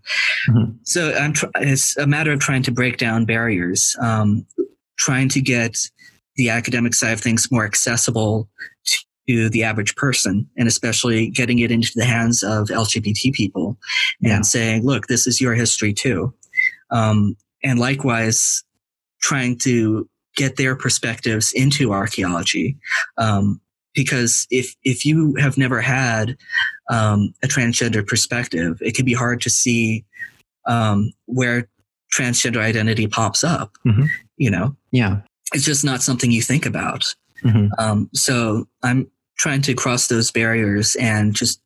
[0.50, 0.72] mm-hmm.
[0.84, 4.46] so I'm tr- it's a matter of trying to break down barriers, um,
[4.98, 5.78] trying to get
[6.36, 8.50] the academic side of things more accessible
[9.28, 13.78] to the average person and especially getting it into the hands of lgbt people
[14.20, 14.36] yeah.
[14.36, 16.34] and saying look this is your history too
[16.92, 18.64] um, and likewise
[19.22, 22.78] trying to get their perspectives into archaeology
[23.18, 23.62] um,
[23.94, 26.36] because if if you have never had
[26.94, 30.06] um, a transgender perspective it can be hard to see
[30.66, 31.68] um, where
[32.16, 34.06] transgender identity pops up mm-hmm.
[34.38, 35.22] you know yeah
[35.54, 37.68] it's just not something you think about mm-hmm.
[37.78, 41.60] Um, so i'm trying to cross those barriers and just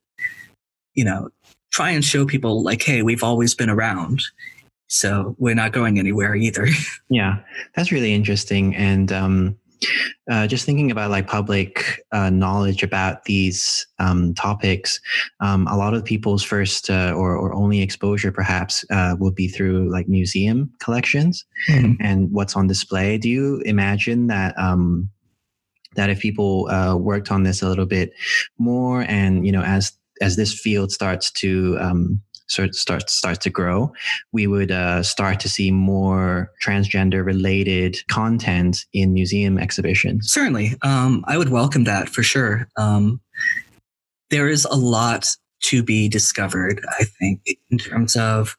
[0.94, 1.28] you know
[1.70, 4.22] try and show people like hey we've always been around
[4.88, 6.66] so we're not going anywhere either.
[7.10, 7.38] yeah,
[7.74, 8.74] that's really interesting.
[8.74, 9.58] And um,
[10.30, 15.00] uh, just thinking about like public uh, knowledge about these um, topics,
[15.40, 19.48] um, a lot of people's first uh, or, or only exposure perhaps uh, will be
[19.48, 21.92] through like museum collections mm-hmm.
[22.00, 23.18] and what's on display.
[23.18, 24.58] Do you imagine that?
[24.58, 25.10] Um,
[25.94, 28.12] that if people uh, worked on this a little bit
[28.58, 33.38] more, and you know, as as this field starts to um, sort of starts starts
[33.40, 33.92] to grow,
[34.32, 40.30] we would uh, start to see more transgender related content in museum exhibitions.
[40.32, 42.68] Certainly, um, I would welcome that for sure.
[42.76, 43.20] Um,
[44.30, 45.28] there is a lot
[45.60, 48.56] to be discovered, I think, in terms of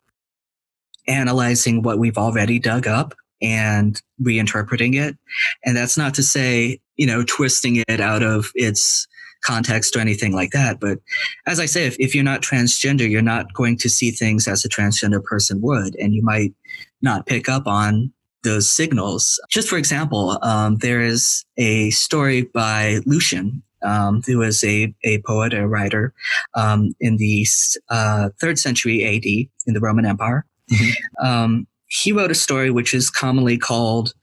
[1.08, 5.18] analyzing what we've already dug up and reinterpreting it.
[5.66, 9.08] And that's not to say, you know, twisting it out of its
[9.44, 10.80] context or anything like that.
[10.80, 11.00] But
[11.46, 14.66] as I say, if, if you're not transgender, you're not going to see things as
[14.66, 16.54] a transgender person would, and you might
[17.02, 18.12] not pick up on
[18.44, 19.40] those signals.
[19.50, 25.22] Just for example, um, there is a story by Lucian, um, who was a, a
[25.22, 26.14] poet, a writer
[26.56, 27.46] um, in the
[27.90, 29.26] uh, third century AD
[29.68, 30.46] in the Roman Empire.
[30.72, 31.26] Mm-hmm.
[31.26, 34.14] Um, he wrote a story which is commonly called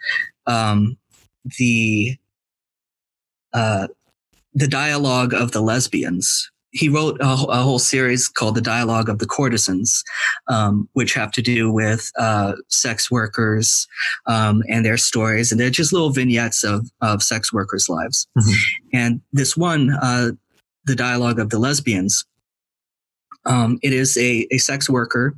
[0.46, 0.96] um,
[1.58, 2.16] the
[3.52, 3.88] uh,
[4.56, 6.50] the dialogue of the lesbians.
[6.70, 10.02] He wrote a, a whole series called the Dialogue of the Courtesans,
[10.48, 13.86] um, which have to do with uh, sex workers
[14.26, 18.26] um, and their stories, and they're just little vignettes of of sex workers' lives.
[18.36, 18.52] Mm-hmm.
[18.92, 20.32] And this one, uh,
[20.84, 22.24] the Dialogue of the Lesbians,
[23.46, 25.34] um, it is a, a sex worker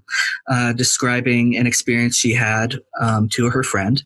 [0.48, 4.02] uh, describing an experience she had um, to her friend,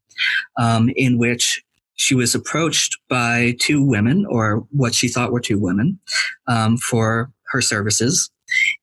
[0.59, 1.62] um, in which
[1.97, 5.99] she was approached by two women, or what she thought were two women,
[6.47, 8.31] um, for her services.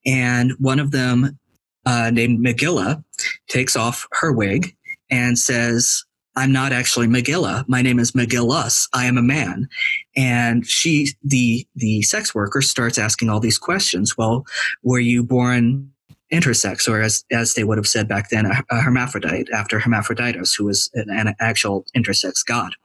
[0.06, 1.38] And one of them,
[1.86, 3.04] uh, named Megilla,
[3.48, 4.76] takes off her wig
[5.10, 6.04] and says,
[6.36, 7.66] I'm not actually Megilla.
[7.68, 8.88] My name is Megillus.
[8.94, 9.68] I am a man.
[10.16, 14.18] And she, the, the sex worker starts asking all these questions.
[14.18, 14.46] Well,
[14.84, 15.92] were you born
[16.32, 20.54] intersex, or as, as they would have said back then, a, a hermaphrodite after Hermaphroditus,
[20.54, 22.76] who was an, an actual intersex god.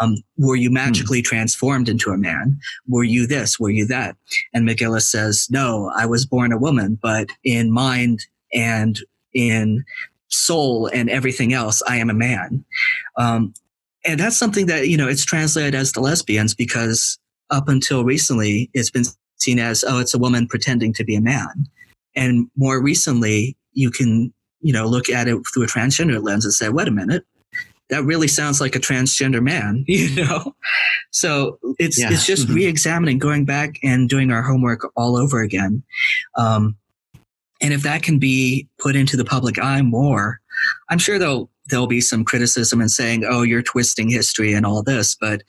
[0.00, 1.24] Um, were you magically hmm.
[1.24, 2.58] transformed into a man?
[2.88, 3.60] Were you this?
[3.60, 4.16] Were you that?
[4.52, 8.20] And Megillus says, no, I was born a woman, but in mind
[8.52, 8.98] and
[9.34, 9.84] in
[10.28, 12.64] soul and everything else, I am a man.
[13.16, 13.54] Um,
[14.04, 17.18] and that's something that, you know, it's translated as the lesbians because
[17.50, 19.04] up until recently, it's been
[19.36, 21.66] seen as, oh, it's a woman pretending to be a man.
[22.14, 26.54] And more recently, you can, you know, look at it through a transgender lens and
[26.54, 27.24] say, wait a minute,
[27.90, 30.54] that really sounds like a transgender man, you know?
[31.10, 32.10] So it's, yeah.
[32.10, 32.54] it's just mm-hmm.
[32.54, 35.82] re-examining, going back and doing our homework all over again.
[36.36, 36.76] Um,
[37.60, 40.40] and if that can be put into the public eye more,
[40.90, 44.82] I'm sure there'll, there'll be some criticism and saying, oh, you're twisting history and all
[44.82, 45.42] this, but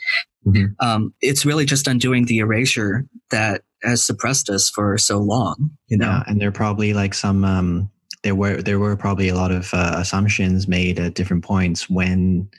[0.46, 0.66] mm-hmm.
[0.80, 5.98] um, it's really just undoing the erasure that has suppressed us for so long, you
[5.98, 6.08] know?
[6.08, 7.90] Yeah, and there are probably like some, um,
[8.24, 12.50] there were there were probably a lot of uh, assumptions made at different points when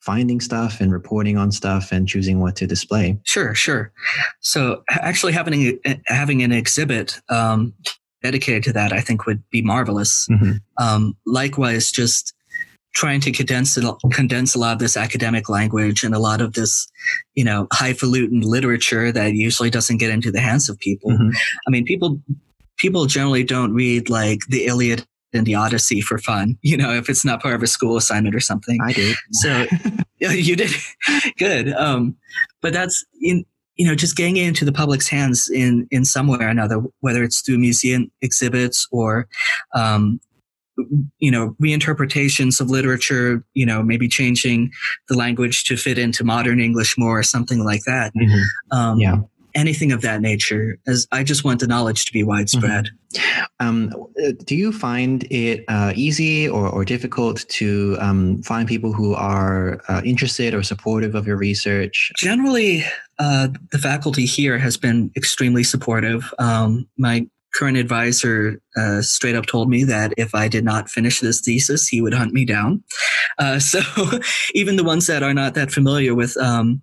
[0.00, 3.18] finding stuff and reporting on stuff and choosing what to display.
[3.24, 3.92] Sure, sure.
[4.40, 7.72] So actually having having an exhibit um,
[8.22, 10.26] dedicated to that, I think, would be marvelous.
[10.30, 10.52] Mm-hmm.
[10.76, 12.34] Um, likewise, just
[12.96, 13.78] trying to condense
[14.12, 16.88] condense a lot of this academic language and a lot of this,
[17.34, 21.10] you know, highfalutin literature that usually doesn't get into the hands of people.
[21.10, 21.28] Mm-hmm.
[21.68, 22.18] I mean, people
[22.78, 27.10] people generally don't read like the Iliad and the Odyssey for fun, you know, if
[27.10, 28.78] it's not part of a school assignment or something.
[28.82, 29.16] I did.
[29.32, 29.66] So
[30.18, 30.70] you did
[31.38, 31.74] good.
[31.74, 32.16] Um,
[32.62, 33.44] but that's in,
[33.76, 36.82] you know, just getting it into the public's hands in in some way or another,
[37.00, 39.28] whether it's through museum exhibits or
[39.74, 40.18] um,
[41.18, 44.70] you know reinterpretations of literature you know maybe changing
[45.08, 48.12] the language to fit into modern english more or something like that.
[48.14, 48.76] Mm-hmm.
[48.76, 49.16] um, yeah.
[49.54, 52.90] anything of that nature as i just want the knowledge to be widespread.
[53.14, 53.66] Mm-hmm.
[53.66, 53.92] um,
[54.44, 59.80] do you find it uh, easy or, or difficult to um, find people who are
[59.88, 62.12] uh, interested or supportive of your research?
[62.16, 62.84] Generally
[63.18, 66.34] uh, the faculty here has been extremely supportive.
[66.38, 71.20] Um, my current advisor uh, straight up told me that if I did not finish
[71.20, 72.82] this thesis, he would hunt me down.
[73.38, 73.80] Uh, so
[74.54, 76.82] even the ones that are not that familiar with um,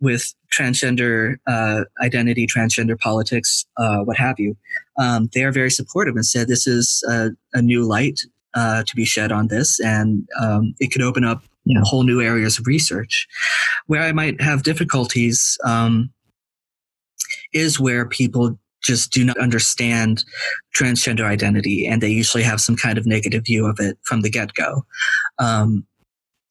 [0.00, 4.56] with transgender uh, identity, transgender politics, uh, what have you,
[4.98, 8.20] um, they are very supportive and said this is a, a new light
[8.54, 11.42] uh, to be shed on this, and um, it could open up
[11.82, 13.26] whole new areas of research.
[13.86, 16.12] Where I might have difficulties um,
[17.52, 20.24] is where people just do not understand
[20.76, 24.30] transgender identity and they usually have some kind of negative view of it from the
[24.30, 24.84] get-go.
[25.38, 25.86] Um,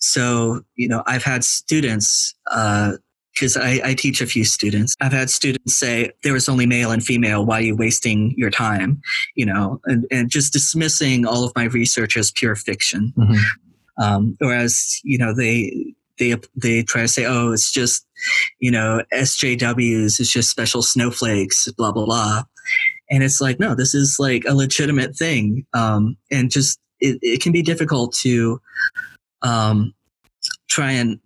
[0.04, 4.96] so you know i've had students because uh, I, I, teach a few students.
[5.00, 7.46] I've had students say there was only male and female.
[7.46, 9.02] Why are you wasting your time?
[9.36, 13.13] You know and, and just dismissing all of my research as pure fiction.
[13.17, 14.04] Mm-hmm.
[14.04, 18.06] um, whereas you know they they they try to say, oh, it's just
[18.60, 22.43] you know SJWs, it's just special snowflakes, blah blah blah,
[23.10, 27.41] and it's like no, this is like a legitimate thing, um, and just it, it
[27.41, 28.60] can be difficult to
[29.41, 29.93] um,
[30.69, 31.19] try and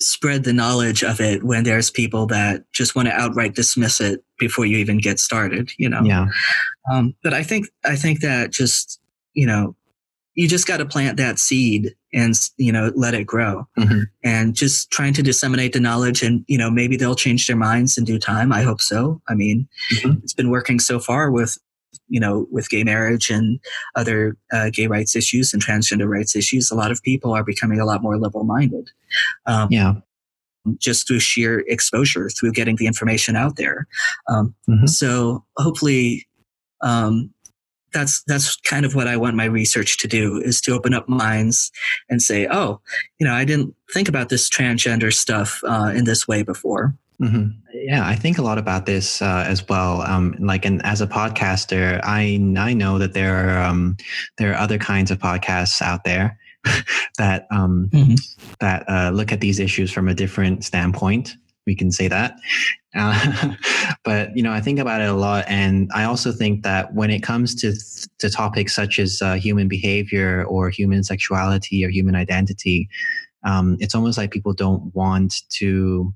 [0.00, 4.22] spread the knowledge of it when there's people that just want to outright dismiss it
[4.38, 6.02] before you even get started you know?
[6.02, 6.26] Yeah.
[6.92, 9.00] Um, but i think i think that just
[9.32, 9.74] you know
[10.34, 14.00] you just got to plant that seed and you know let it grow mm-hmm.
[14.24, 17.96] and just trying to disseminate the knowledge and you know maybe they'll change their minds
[17.96, 20.18] in due time i hope so i mean mm-hmm.
[20.24, 21.58] it's been working so far with
[22.08, 23.60] you know with gay marriage and
[23.94, 27.78] other uh, gay rights issues and transgender rights issues a lot of people are becoming
[27.78, 28.88] a lot more liberal minded
[29.44, 29.94] um, yeah
[30.78, 33.86] just through sheer exposure through getting the information out there
[34.28, 34.86] um, mm-hmm.
[34.86, 36.26] so hopefully
[36.82, 37.30] um,
[37.96, 41.08] that's that's kind of what I want my research to do is to open up
[41.08, 41.72] minds
[42.10, 42.80] and say, oh,
[43.18, 46.94] you know, I didn't think about this transgender stuff uh, in this way before.
[47.20, 47.58] Mm-hmm.
[47.72, 50.02] Yeah, I think a lot about this uh, as well.
[50.02, 53.96] Um, like, and as a podcaster, I I know that there are um,
[54.36, 56.38] there are other kinds of podcasts out there
[57.18, 58.14] that um, mm-hmm.
[58.60, 62.38] that uh, look at these issues from a different standpoint we can say that.
[62.94, 63.54] Uh,
[64.04, 67.10] but you know, I think about it a lot, and I also think that when
[67.10, 67.74] it comes to
[68.18, 72.88] to topics such as uh, human behavior or human sexuality or human identity,
[73.44, 76.12] um, it's almost like people don't want to.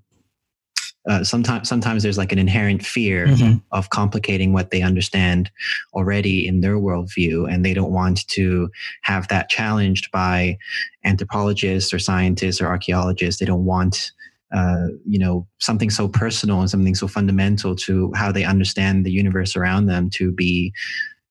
[1.09, 3.57] Uh, sometimes, sometimes there's like an inherent fear mm-hmm.
[3.73, 5.51] of complicating what they understand
[5.95, 10.59] already in their worldview, and they don't want to have that challenged by
[11.05, 13.41] anthropologists or scientists or archaeologists.
[13.41, 14.13] They don't want
[14.53, 19.13] uh, you know something so personal and something so fundamental to how they understand the
[19.13, 20.73] universe around them to be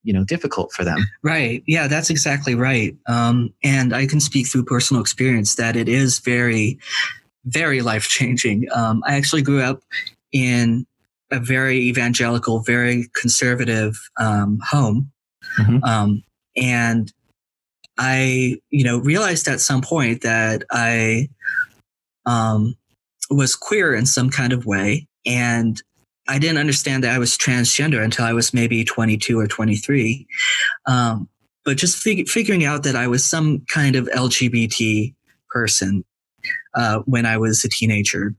[0.04, 1.00] you know difficult for them.
[1.24, 1.64] Right.
[1.68, 2.96] Yeah that's exactly right.
[3.08, 6.80] Um, and i can speak through personal experience that it is very
[7.46, 9.82] very life changing um, i actually grew up
[10.32, 10.86] in
[11.32, 15.12] a very evangelical very conservative um, home.
[15.60, 15.84] Mm-hmm.
[15.84, 16.24] Um,
[16.56, 17.12] and
[17.98, 21.28] i you know realized at some point that i
[22.26, 22.76] um,
[23.30, 25.08] was queer in some kind of way.
[25.26, 25.82] And
[26.28, 30.28] I didn't understand that I was transgender until I was maybe 22 or 23.
[30.86, 31.28] Um,
[31.66, 35.14] but just fig- figuring out that I was some kind of LGBT
[35.50, 36.04] person
[36.76, 38.36] uh, when I was a teenager,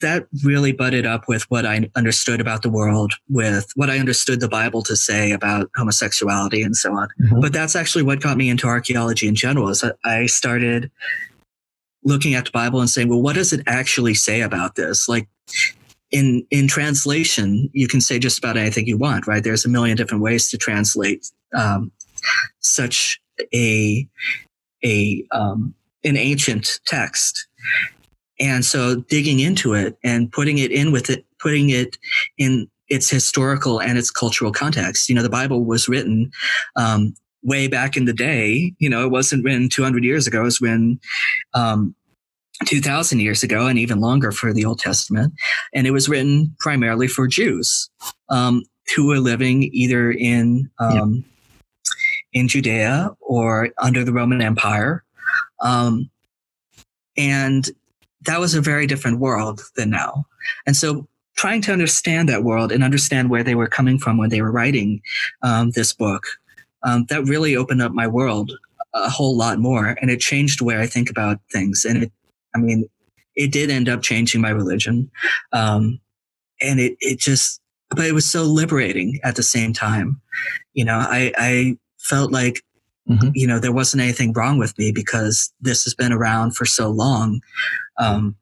[0.00, 4.40] that really butted up with what I understood about the world, with what I understood
[4.40, 7.08] the Bible to say about homosexuality and so on.
[7.22, 7.40] Mm-hmm.
[7.40, 9.68] But that's actually what got me into archaeology in general.
[9.68, 10.90] Is I started
[12.04, 15.08] looking at the Bible and saying, well, what does it actually say about this?
[15.08, 15.28] Like
[16.10, 19.42] in in translation, you can say just about anything you want, right?
[19.42, 21.90] There's a million different ways to translate um,
[22.60, 23.20] such
[23.54, 24.06] a
[24.84, 25.74] a um,
[26.04, 27.46] an ancient text.
[28.40, 31.96] And so digging into it and putting it in with it, putting it
[32.38, 35.08] in its historical and its cultural context.
[35.08, 36.30] You know, the Bible was written
[36.76, 38.74] um, way back in the day.
[38.78, 40.40] You know, it wasn't when 200 years ago.
[40.40, 41.00] It was when
[41.54, 41.94] um,
[42.66, 45.32] 2000 years ago and even longer for the Old Testament.
[45.74, 47.90] And it was written primarily for Jews
[48.28, 48.62] um,
[48.94, 51.24] who were living either in um, yep.
[52.32, 55.04] in Judea or under the Roman Empire.
[55.60, 56.10] Um,
[57.16, 57.68] and
[58.22, 60.24] that was a very different world than now.
[60.66, 64.30] And so trying to understand that world and understand where they were coming from when
[64.30, 65.00] they were writing
[65.42, 66.26] um, this book,
[66.84, 68.52] um, that really opened up my world
[68.94, 69.96] a whole lot more.
[70.00, 71.84] And it changed the way I think about things.
[71.84, 72.12] And it,
[72.54, 72.88] I mean,
[73.34, 75.10] it did end up changing my religion.
[75.52, 76.00] Um,
[76.60, 77.60] and it, it just,
[77.90, 80.20] but it was so liberating at the same time.
[80.74, 82.62] You know, I, I felt like,
[83.08, 83.30] mm-hmm.
[83.34, 86.90] you know, there wasn't anything wrong with me because this has been around for so
[86.90, 87.40] long.
[87.98, 88.36] Um,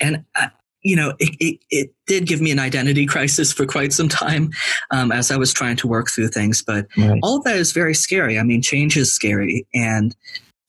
[0.00, 0.50] and I,
[0.82, 4.50] you know, it, it, it, did give me an identity crisis for quite some time
[4.90, 6.62] um, as I was trying to work through things.
[6.62, 7.20] But right.
[7.22, 8.38] all that is very scary.
[8.38, 9.66] I mean, change is scary.
[9.74, 10.16] And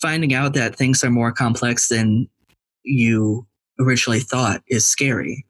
[0.01, 2.27] finding out that things are more complex than
[2.83, 3.47] you
[3.79, 5.45] originally thought is scary.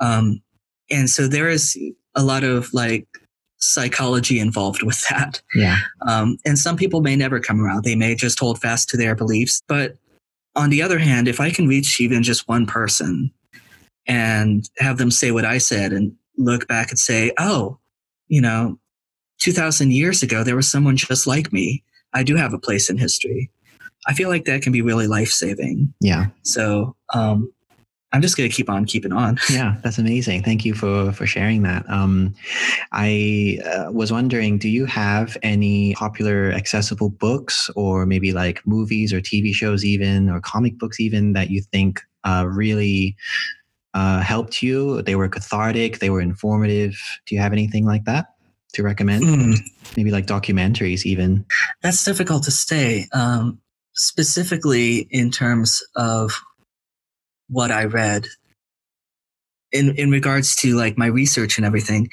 [0.00, 0.42] Um,
[0.90, 1.78] and so there is
[2.14, 3.06] a lot of like
[3.58, 5.40] psychology involved with that.
[5.54, 5.78] Yeah.
[6.06, 7.84] Um, and some people may never come around.
[7.84, 9.62] They may just hold fast to their beliefs.
[9.66, 9.96] But
[10.56, 13.32] on the other hand, if I can reach even just one person
[14.06, 17.78] and have them say what I said and look back and say, oh,
[18.28, 18.78] you know,
[19.40, 21.82] 2000 years ago, there was someone just like me.
[22.14, 23.50] I do have a place in history.
[24.06, 25.92] I feel like that can be really life saving.
[26.00, 26.26] Yeah.
[26.42, 27.52] So, um,
[28.12, 29.38] I'm just going to keep on keeping on.
[29.50, 30.42] yeah, that's amazing.
[30.42, 31.88] Thank you for for sharing that.
[31.88, 32.34] Um,
[32.92, 39.12] I uh, was wondering, do you have any popular accessible books, or maybe like movies
[39.12, 43.16] or TV shows, even or comic books, even that you think uh, really
[43.94, 45.02] uh, helped you?
[45.02, 46.98] They were cathartic, they were informative.
[47.26, 48.26] Do you have anything like that
[48.74, 49.24] to recommend?
[49.24, 49.58] Mm.
[49.96, 51.44] Maybe like documentaries, even.
[51.82, 53.06] That's difficult to say.
[53.12, 53.60] Um,
[53.94, 56.32] specifically in terms of
[57.48, 58.26] what I read
[59.70, 62.08] in in regards to like my research and everything.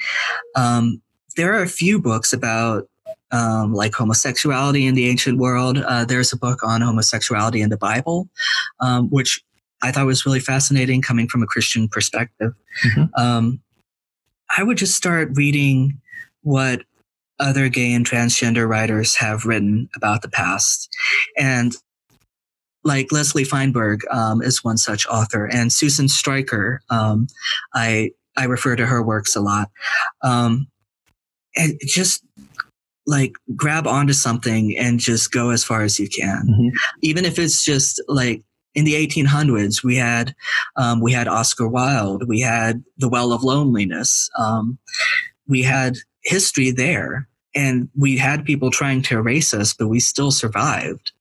[0.56, 1.00] Um,
[1.36, 2.88] there are a few books about
[3.30, 5.78] um, like homosexuality in the ancient world.
[5.78, 8.28] Uh, there's a book on homosexuality in the Bible,
[8.80, 9.42] um, which
[9.82, 12.52] I thought was really fascinating coming from a Christian perspective.
[12.86, 13.20] Mm-hmm.
[13.20, 13.60] Um,
[14.56, 16.00] I would just start reading
[16.42, 16.82] what
[17.38, 20.88] other gay and transgender writers have written about the past.
[21.38, 21.74] And
[22.84, 26.80] like Leslie Feinberg um, is one such author, and Susan Stryker.
[26.90, 27.26] Um,
[27.74, 29.70] I I refer to her works a lot,
[30.22, 30.66] um,
[31.56, 32.24] and just
[33.06, 36.68] like grab onto something and just go as far as you can, mm-hmm.
[37.02, 38.42] even if it's just like
[38.74, 40.34] in the 1800s we had
[40.76, 44.78] um, we had Oscar Wilde, we had The Well of Loneliness, um,
[45.48, 50.30] we had history there, and we had people trying to erase us, but we still
[50.30, 51.12] survived.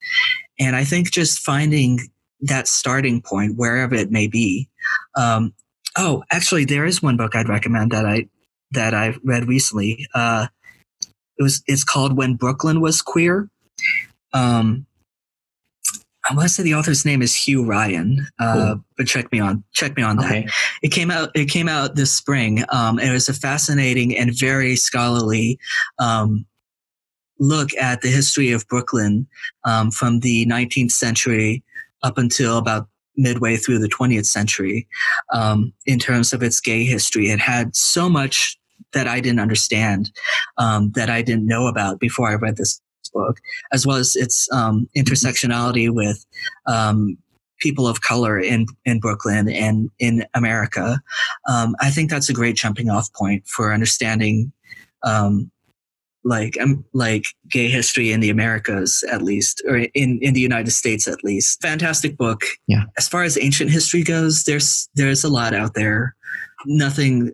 [0.59, 1.99] And I think just finding
[2.41, 4.69] that starting point, wherever it may be.
[5.17, 5.53] Um,
[5.97, 8.27] oh, actually, there is one book I'd recommend that I
[8.71, 10.07] that I read recently.
[10.13, 10.47] Uh,
[11.37, 13.49] it was it's called When Brooklyn Was Queer.
[14.33, 14.85] Um,
[16.29, 18.85] I want to say the author's name is Hugh Ryan, uh, cool.
[18.97, 20.25] but check me on check me on that.
[20.25, 20.47] Okay.
[20.83, 22.63] It came out it came out this spring.
[22.69, 25.57] Um, it was a fascinating and very scholarly
[25.97, 26.45] um,
[27.39, 29.27] look at the history of Brooklyn
[29.65, 31.63] um, from the 19th century
[32.03, 34.87] up until about midway through the 20th century
[35.33, 37.29] um, in terms of its gay history.
[37.29, 38.57] It had so much
[38.93, 40.11] that I didn't understand,
[40.57, 42.81] um, that I didn't know about before I read this
[43.13, 43.39] book,
[43.71, 46.25] as well as its um, intersectionality with
[46.67, 47.17] um,
[47.59, 51.01] people of color in in Brooklyn and in America.
[51.47, 54.51] Um, I think that's a great jumping off point for understanding
[55.03, 55.51] um,
[56.23, 60.71] like um, like gay history in the Americas at least, or in in the United
[60.71, 61.61] States at least.
[61.61, 62.41] Fantastic book.
[62.67, 62.83] Yeah.
[62.97, 66.15] As far as ancient history goes, there's there's a lot out there.
[66.65, 67.31] Nothing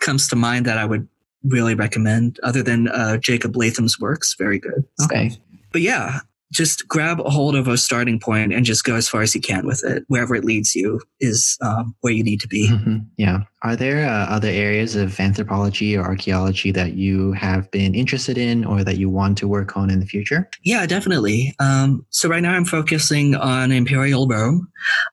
[0.00, 1.08] comes to mind that I would
[1.48, 4.34] really recommend other than uh, Jacob Latham's works.
[4.38, 4.84] Very good.
[5.04, 5.30] Okay.
[5.72, 6.20] But yeah,
[6.52, 9.40] just grab a hold of a starting point and just go as far as you
[9.40, 10.04] can with it.
[10.08, 12.70] Wherever it leads you is um, where you need to be.
[12.70, 12.98] Mm-hmm.
[13.18, 13.40] Yeah.
[13.62, 18.64] Are there uh, other areas of anthropology or archaeology that you have been interested in
[18.64, 20.48] or that you want to work on in the future?
[20.64, 21.54] Yeah, definitely.
[21.58, 24.68] Um, so right now I'm focusing on Imperial Rome.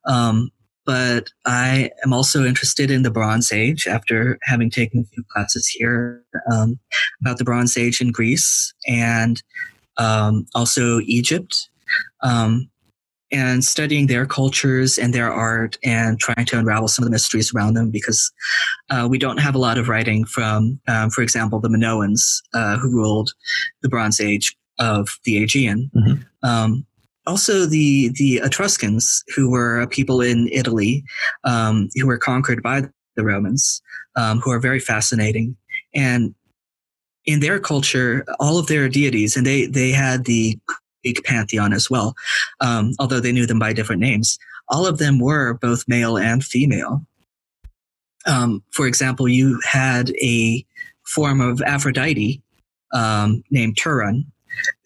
[0.05, 0.51] Um,
[0.85, 5.67] but I am also interested in the Bronze Age after having taken a few classes
[5.67, 6.79] here um,
[7.21, 9.41] about the Bronze Age in Greece and
[9.97, 11.69] um, also Egypt,
[12.21, 12.69] um,
[13.31, 17.53] and studying their cultures and their art and trying to unravel some of the mysteries
[17.53, 18.31] around them because
[18.91, 22.77] uh, we don't have a lot of writing from, um, for example, the Minoans uh,
[22.77, 23.31] who ruled
[23.81, 25.89] the Bronze Age of the Aegean.
[25.95, 26.47] Mm-hmm.
[27.27, 31.03] Also, the the Etruscans, who were a people in Italy,
[31.43, 32.83] um, who were conquered by
[33.15, 33.81] the Romans,
[34.15, 35.55] um, who are very fascinating.
[35.93, 36.35] And
[37.25, 40.57] in their culture, all of their deities, and they they had the
[41.03, 42.15] Greek pantheon as well,
[42.61, 44.37] um, although they knew them by different names.
[44.69, 47.05] All of them were both male and female,
[48.25, 50.65] um, for example, you had a
[51.03, 52.41] form of Aphrodite
[52.93, 54.31] um, named Turan,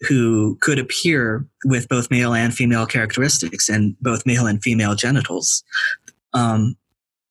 [0.00, 5.62] who could appear with both male and female characteristics and both male and female genitals.
[6.32, 6.76] Um,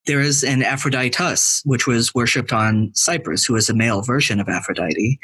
[0.05, 4.49] there is an Aphroditus, which was worshipped on Cyprus, who is a male version of
[4.49, 5.19] Aphrodite.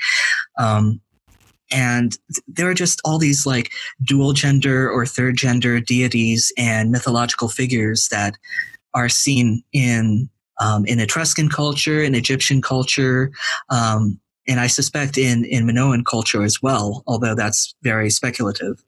[0.59, 1.01] Um,
[1.72, 3.72] and there are just all these like
[4.03, 8.38] dual gender or third gender deities and mythological figures that
[8.93, 10.30] are seen in
[10.61, 13.32] um, in Etruscan culture, in Egyptian culture,
[13.70, 17.03] um, and I suspect in in Minoan culture as well.
[17.07, 18.83] Although that's very speculative.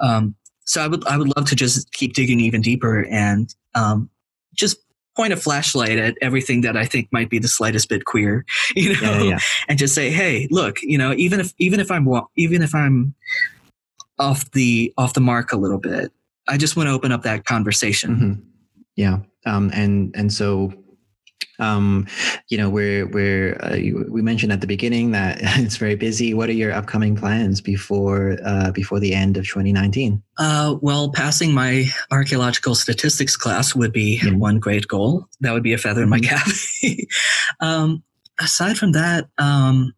[0.00, 0.34] Um,
[0.64, 4.10] so I would I would love to just keep digging even deeper and um,
[4.54, 4.78] just
[5.16, 8.44] point a flashlight at everything that I think might be the slightest bit queer,
[8.76, 9.38] you know, yeah, yeah.
[9.68, 13.14] and just say, hey, look, you know, even if even if I'm even if I'm
[14.18, 16.12] off the off the mark a little bit,
[16.48, 18.16] I just want to open up that conversation.
[18.16, 18.48] Mm-hmm.
[18.96, 20.72] Yeah, um, and and so
[21.62, 22.06] um,
[22.48, 23.76] you know, we're we're uh,
[24.08, 26.34] we mentioned at the beginning that it's very busy.
[26.34, 30.22] What are your upcoming plans before uh, before the end of 2019?
[30.38, 34.32] Uh, well, passing my archaeological statistics class would be yeah.
[34.32, 35.26] one great goal.
[35.40, 36.88] That would be a feather in my mm-hmm.
[36.88, 37.06] cap.
[37.60, 38.02] um,
[38.40, 39.92] aside from that, um,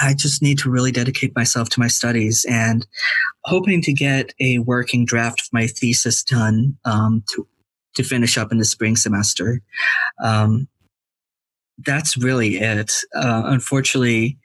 [0.00, 2.86] I just need to really dedicate myself to my studies and
[3.44, 7.46] hoping to get a working draft of my thesis done um, to
[7.94, 9.62] to finish up in the spring semester.
[10.22, 10.68] Um,
[11.78, 12.92] that's really it.
[13.14, 14.38] Uh, unfortunately,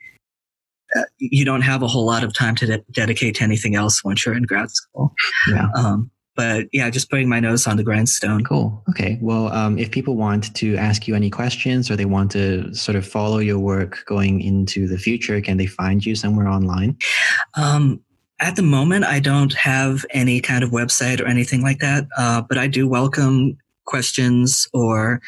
[0.96, 4.02] uh, you don't have a whole lot of time to de- dedicate to anything else
[4.04, 5.14] once you're in grad school.
[5.48, 5.68] Yeah.
[5.76, 8.44] Um, but yeah, just putting my nose on the grindstone.
[8.44, 8.82] Cool.
[8.88, 9.18] Okay.
[9.20, 12.96] Well, um, if people want to ask you any questions or they want to sort
[12.96, 16.96] of follow your work going into the future, can they find you somewhere online?
[17.56, 18.00] Um,
[18.40, 22.40] at the moment, I don't have any kind of website or anything like that, uh,
[22.40, 25.20] but I do welcome questions or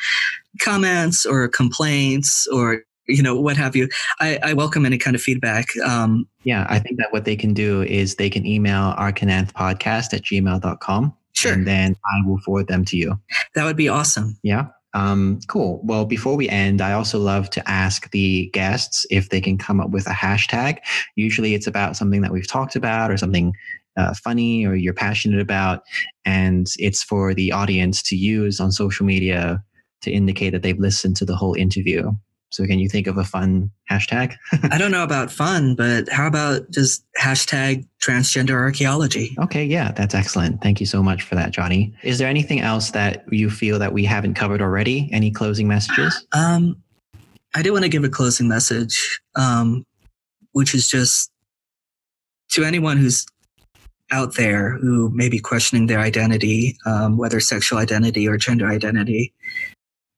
[0.60, 3.88] comments or complaints or you know what have you
[4.20, 7.54] i, I welcome any kind of feedback um, yeah i think that what they can
[7.54, 12.84] do is they can email archandanthpodcast at gmail.com sure and then i will forward them
[12.86, 13.18] to you
[13.54, 15.80] that would be awesome yeah um, cool.
[15.82, 19.80] Well, before we end, I also love to ask the guests if they can come
[19.80, 20.78] up with a hashtag.
[21.16, 23.54] Usually it's about something that we've talked about or something
[23.96, 25.82] uh, funny or you're passionate about.
[26.24, 29.62] And it's for the audience to use on social media
[30.02, 32.12] to indicate that they've listened to the whole interview.
[32.52, 34.34] So can you think of a fun hashtag?
[34.70, 39.34] I don't know about fun, but how about just hashtag transgender archaeology?
[39.38, 40.60] Okay, yeah, that's excellent.
[40.60, 41.94] Thank you so much for that, Johnny.
[42.02, 45.08] Is there anything else that you feel that we haven't covered already?
[45.12, 46.26] Any closing messages?
[46.32, 46.76] Um,
[47.54, 49.86] I do want to give a closing message, um,
[50.52, 51.30] which is just
[52.50, 53.24] to anyone who's
[54.10, 59.32] out there who may be questioning their identity, um, whether sexual identity or gender identity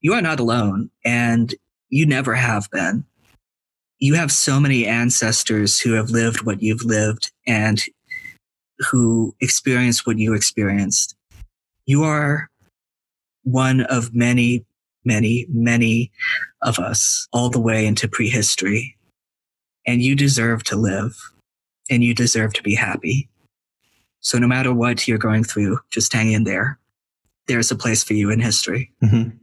[0.04, 1.54] you are not alone and
[1.88, 3.04] you never have been.
[4.00, 7.82] You have so many ancestors who have lived what you've lived and
[8.90, 11.16] who experienced what you experienced.
[11.86, 12.50] You are
[13.44, 14.66] one of many,
[15.06, 16.12] many, many
[16.60, 18.98] of us all the way into prehistory.
[19.86, 21.16] And you deserve to live
[21.88, 23.30] and you deserve to be happy.
[24.20, 26.78] So no matter what you're going through, just hang in there.
[27.48, 28.92] There's a place for you in history.
[29.02, 29.38] Mm-hmm.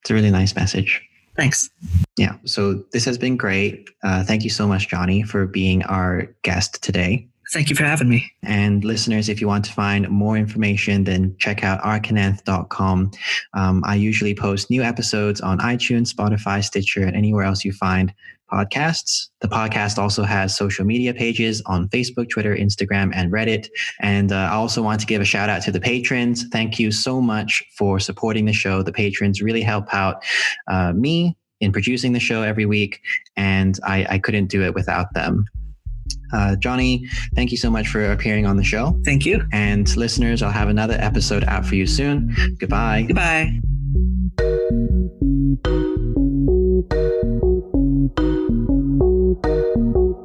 [0.00, 1.02] It's a really nice message.
[1.36, 1.70] Thanks.
[2.16, 2.36] Yeah.
[2.44, 3.88] So this has been great.
[4.02, 7.28] Uh, thank you so much, Johnny, for being our guest today.
[7.52, 8.30] Thank you for having me.
[8.44, 13.10] And listeners, if you want to find more information, then check out archandanth.com.
[13.54, 18.14] Um, I usually post new episodes on iTunes, Spotify, Stitcher, and anywhere else you find
[18.50, 19.28] podcasts.
[19.40, 23.68] The podcast also has social media pages on Facebook, Twitter, Instagram, and Reddit.
[24.00, 26.44] And uh, I also want to give a shout out to the patrons.
[26.52, 28.82] Thank you so much for supporting the show.
[28.82, 30.22] The patrons really help out
[30.68, 33.00] uh, me in producing the show every week,
[33.36, 35.44] and I, I couldn't do it without them.
[36.32, 39.00] Uh, Johnny, thank you so much for appearing on the show.
[39.04, 39.46] Thank you.
[39.52, 42.34] And listeners, I'll have another episode out for you soon.
[42.58, 43.02] Goodbye.
[43.08, 43.50] Goodbye.
[48.08, 50.19] Thank you.